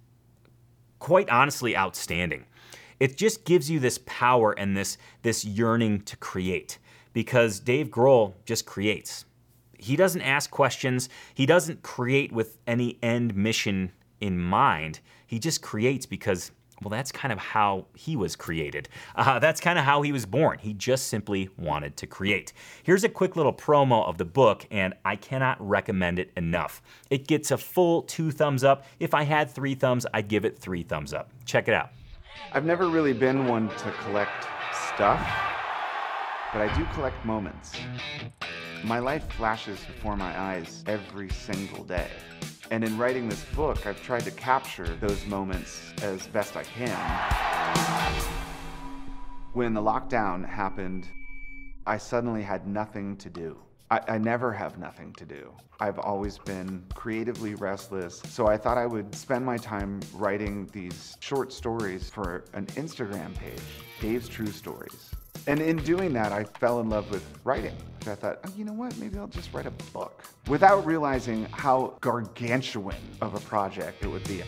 quite 1.00 1.28
honestly 1.28 1.76
outstanding 1.76 2.46
it 3.00 3.16
just 3.16 3.44
gives 3.44 3.70
you 3.70 3.80
this 3.80 3.98
power 4.06 4.52
and 4.52 4.76
this 4.76 4.98
this 5.22 5.44
yearning 5.44 6.02
to 6.02 6.16
create 6.16 6.78
because 7.12 7.60
Dave 7.60 7.88
Grohl 7.88 8.34
just 8.44 8.66
creates. 8.66 9.24
He 9.78 9.96
doesn't 9.96 10.22
ask 10.22 10.50
questions. 10.50 11.08
He 11.34 11.46
doesn't 11.46 11.82
create 11.82 12.32
with 12.32 12.58
any 12.66 12.98
end 13.02 13.34
mission 13.36 13.92
in 14.20 14.38
mind. 14.40 15.00
He 15.26 15.38
just 15.38 15.62
creates 15.62 16.06
because 16.06 16.50
well, 16.82 16.90
that's 16.90 17.12
kind 17.12 17.32
of 17.32 17.38
how 17.38 17.86
he 17.94 18.16
was 18.16 18.36
created. 18.36 18.88
Uh, 19.14 19.38
that's 19.38 19.60
kind 19.60 19.78
of 19.78 19.84
how 19.84 20.02
he 20.02 20.12
was 20.12 20.26
born. 20.26 20.58
He 20.58 20.74
just 20.74 21.08
simply 21.08 21.48
wanted 21.56 21.96
to 21.98 22.06
create. 22.06 22.52
Here's 22.82 23.04
a 23.04 23.08
quick 23.08 23.36
little 23.36 23.52
promo 23.52 24.06
of 24.06 24.18
the 24.18 24.24
book, 24.24 24.66
and 24.70 24.92
I 25.04 25.16
cannot 25.16 25.56
recommend 25.66 26.18
it 26.18 26.32
enough. 26.36 26.82
It 27.10 27.26
gets 27.26 27.50
a 27.50 27.58
full 27.58 28.02
two 28.02 28.30
thumbs 28.30 28.64
up. 28.64 28.84
If 28.98 29.14
I 29.14 29.22
had 29.22 29.50
three 29.50 29.74
thumbs, 29.74 30.04
I'd 30.12 30.28
give 30.28 30.44
it 30.44 30.58
three 30.58 30.82
thumbs 30.82 31.14
up. 31.14 31.30
Check 31.44 31.68
it 31.68 31.74
out. 31.74 31.90
I've 32.52 32.64
never 32.64 32.88
really 32.88 33.12
been 33.12 33.46
one 33.46 33.68
to 33.68 33.92
collect 34.04 34.44
stuff, 34.94 35.20
but 36.52 36.62
I 36.62 36.72
do 36.76 36.84
collect 36.94 37.24
moments. 37.24 37.72
My 38.84 38.98
life 38.98 39.28
flashes 39.32 39.78
before 39.84 40.16
my 40.16 40.38
eyes 40.38 40.84
every 40.86 41.30
single 41.30 41.84
day. 41.84 42.10
And 42.70 42.84
in 42.84 42.96
writing 42.98 43.28
this 43.28 43.44
book, 43.56 43.86
I've 43.86 44.02
tried 44.02 44.24
to 44.24 44.30
capture 44.30 44.86
those 44.96 45.26
moments 45.26 45.92
as 46.02 46.26
best 46.28 46.56
I 46.56 46.64
can. 46.64 46.98
When 49.52 49.74
the 49.74 49.82
lockdown 49.82 50.48
happened, 50.48 51.08
I 51.86 51.98
suddenly 51.98 52.42
had 52.42 52.66
nothing 52.66 53.16
to 53.18 53.30
do. 53.30 53.58
I, 53.94 54.14
I, 54.14 54.18
never 54.18 54.52
have 54.52 54.76
nothing 54.76 55.12
to 55.14 55.24
do. 55.24 55.52
I've 55.78 56.00
always 56.00 56.38
been 56.38 56.84
creatively 56.94 57.54
restless, 57.54 58.20
so 58.28 58.48
I 58.48 58.56
thought 58.56 58.76
I 58.76 58.86
would 58.86 59.14
spend 59.14 59.46
my 59.46 59.56
time 59.56 60.00
writing 60.14 60.68
these 60.72 61.16
short 61.20 61.52
stories 61.52 62.10
for 62.10 62.44
an 62.54 62.66
Instagram 62.74 63.32
page, 63.36 63.62
Dave's 64.00 64.28
True 64.28 64.48
Stories. 64.48 65.12
And 65.46 65.60
in 65.60 65.76
doing 65.76 66.12
that, 66.14 66.32
I 66.32 66.42
fell 66.42 66.80
in 66.80 66.88
love 66.88 67.08
with 67.08 67.24
writing. 67.44 67.76
I 68.08 68.16
thought, 68.16 68.40
oh, 68.44 68.52
you 68.56 68.64
know 68.64 68.72
what, 68.72 68.96
maybe 68.98 69.16
I'll 69.16 69.28
just 69.28 69.52
write 69.54 69.66
a 69.66 69.72
book. 69.92 70.24
Without 70.48 70.84
realizing 70.84 71.44
how 71.52 71.96
gargantuan 72.00 72.96
of 73.20 73.34
a 73.34 73.40
project 73.40 74.02
it 74.02 74.08
would 74.08 74.26
be. 74.26 74.42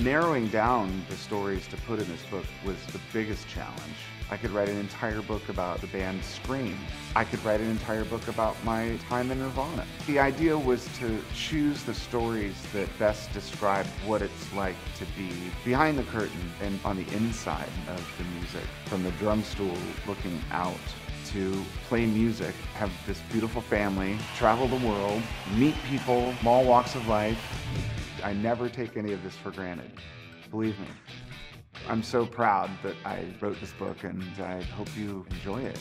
Narrowing 0.00 0.46
down 0.46 1.04
the 1.10 1.16
stories 1.16 1.66
to 1.68 1.76
put 1.88 1.98
in 1.98 2.06
this 2.06 2.24
book 2.26 2.44
was 2.64 2.76
the 2.92 3.00
biggest 3.12 3.48
challenge. 3.48 3.98
I 4.32 4.38
could 4.38 4.52
write 4.52 4.70
an 4.70 4.78
entire 4.78 5.20
book 5.20 5.50
about 5.50 5.82
the 5.82 5.88
band 5.88 6.24
Scream. 6.24 6.78
I 7.14 7.22
could 7.22 7.44
write 7.44 7.60
an 7.60 7.68
entire 7.68 8.06
book 8.06 8.28
about 8.28 8.56
my 8.64 8.96
time 9.06 9.30
in 9.30 9.38
Nirvana. 9.38 9.84
The 10.06 10.18
idea 10.20 10.56
was 10.56 10.88
to 11.00 11.22
choose 11.34 11.82
the 11.82 11.92
stories 11.92 12.54
that 12.72 12.88
best 12.98 13.30
describe 13.34 13.84
what 14.06 14.22
it's 14.22 14.50
like 14.54 14.76
to 14.96 15.04
be 15.18 15.28
behind 15.66 15.98
the 15.98 16.04
curtain 16.04 16.50
and 16.62 16.80
on 16.82 16.96
the 16.96 17.06
inside 17.14 17.68
of 17.88 18.10
the 18.16 18.24
music, 18.38 18.64
from 18.86 19.02
the 19.02 19.10
drum 19.12 19.42
stool 19.42 19.76
looking 20.06 20.40
out 20.50 20.80
to 21.32 21.62
play 21.88 22.06
music, 22.06 22.54
have 22.72 22.90
this 23.06 23.20
beautiful 23.30 23.60
family, 23.60 24.16
travel 24.38 24.66
the 24.66 24.86
world, 24.86 25.20
meet 25.56 25.74
people 25.90 26.32
from 26.36 26.48
all 26.48 26.64
walks 26.64 26.94
of 26.94 27.06
life. 27.06 27.38
I 28.24 28.32
never 28.32 28.70
take 28.70 28.96
any 28.96 29.12
of 29.12 29.22
this 29.22 29.34
for 29.34 29.50
granted. 29.50 29.90
Believe 30.50 30.80
me. 30.80 30.86
I'm 31.88 32.02
so 32.02 32.26
proud 32.26 32.70
that 32.82 32.94
I 33.04 33.24
wrote 33.40 33.60
this 33.60 33.72
book 33.72 34.04
and 34.04 34.22
I 34.40 34.62
hope 34.62 34.88
you 34.96 35.26
enjoy 35.30 35.62
it. 35.62 35.78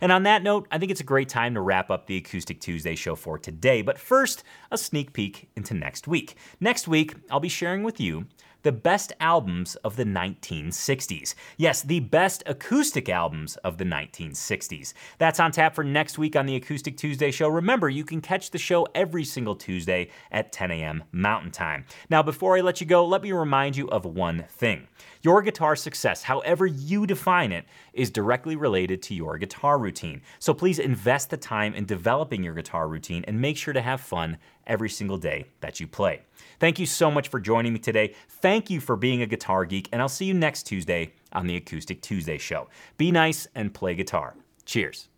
And 0.00 0.10
on 0.10 0.24
that 0.24 0.42
note, 0.42 0.66
I 0.72 0.78
think 0.78 0.90
it's 0.90 1.00
a 1.00 1.04
great 1.04 1.28
time 1.28 1.54
to 1.54 1.60
wrap 1.60 1.88
up 1.88 2.06
the 2.06 2.16
Acoustic 2.16 2.60
Tuesday 2.60 2.96
show 2.96 3.14
for 3.14 3.38
today. 3.38 3.82
But 3.82 4.00
first, 4.00 4.42
a 4.72 4.76
sneak 4.76 5.12
peek 5.12 5.48
into 5.54 5.74
next 5.74 6.08
week. 6.08 6.34
Next 6.58 6.88
week, 6.88 7.14
I'll 7.30 7.38
be 7.38 7.48
sharing 7.48 7.84
with 7.84 8.00
you 8.00 8.26
the 8.62 8.72
best 8.72 9.12
albums 9.20 9.74
of 9.76 9.96
the 9.96 10.04
1960s. 10.04 11.34
Yes, 11.56 11.82
the 11.82 12.00
best 12.00 12.42
acoustic 12.46 13.08
albums 13.08 13.56
of 13.58 13.78
the 13.78 13.84
1960s. 13.84 14.94
That's 15.18 15.40
on 15.40 15.52
tap 15.52 15.74
for 15.74 15.84
next 15.84 16.18
week 16.18 16.36
on 16.36 16.46
the 16.46 16.56
Acoustic 16.56 16.96
Tuesday 16.96 17.30
show. 17.30 17.48
Remember, 17.48 17.88
you 17.88 18.04
can 18.04 18.20
catch 18.20 18.50
the 18.50 18.58
show 18.58 18.86
every 18.94 19.24
single 19.24 19.56
Tuesday 19.56 20.10
at 20.30 20.52
10 20.52 20.70
a.m. 20.70 21.04
Mountain 21.12 21.50
Time. 21.50 21.84
Now, 22.08 22.22
before 22.22 22.56
I 22.56 22.60
let 22.60 22.80
you 22.80 22.86
go, 22.86 23.04
let 23.04 23.22
me 23.22 23.32
remind 23.32 23.76
you 23.76 23.88
of 23.90 24.04
one 24.04 24.44
thing. 24.48 24.86
Your 25.22 25.42
guitar 25.42 25.76
success, 25.76 26.24
however 26.24 26.66
you 26.66 27.06
define 27.06 27.52
it, 27.52 27.64
is 27.92 28.10
directly 28.10 28.56
related 28.56 29.02
to 29.02 29.14
your 29.14 29.38
guitar 29.38 29.78
routine. 29.78 30.20
So 30.40 30.52
please 30.52 30.78
invest 30.78 31.30
the 31.30 31.36
time 31.36 31.74
in 31.74 31.84
developing 31.84 32.42
your 32.42 32.54
guitar 32.54 32.88
routine 32.88 33.24
and 33.28 33.40
make 33.40 33.56
sure 33.56 33.74
to 33.74 33.82
have 33.82 34.00
fun 34.00 34.38
every 34.66 34.88
single 34.88 35.18
day 35.18 35.46
that 35.60 35.80
you 35.80 35.86
play. 35.86 36.22
Thank 36.58 36.78
you 36.78 36.86
so 36.86 37.10
much 37.10 37.28
for 37.28 37.40
joining 37.40 37.72
me 37.72 37.78
today. 37.78 38.14
Thank 38.28 38.70
you 38.70 38.80
for 38.80 38.96
being 38.96 39.22
a 39.22 39.26
guitar 39.26 39.64
geek, 39.64 39.88
and 39.92 40.00
I'll 40.00 40.08
see 40.08 40.26
you 40.26 40.34
next 40.34 40.64
Tuesday 40.64 41.12
on 41.32 41.46
the 41.46 41.56
Acoustic 41.56 42.02
Tuesday 42.02 42.38
Show. 42.38 42.68
Be 42.96 43.10
nice 43.10 43.48
and 43.54 43.72
play 43.74 43.94
guitar. 43.94 44.34
Cheers. 44.64 45.08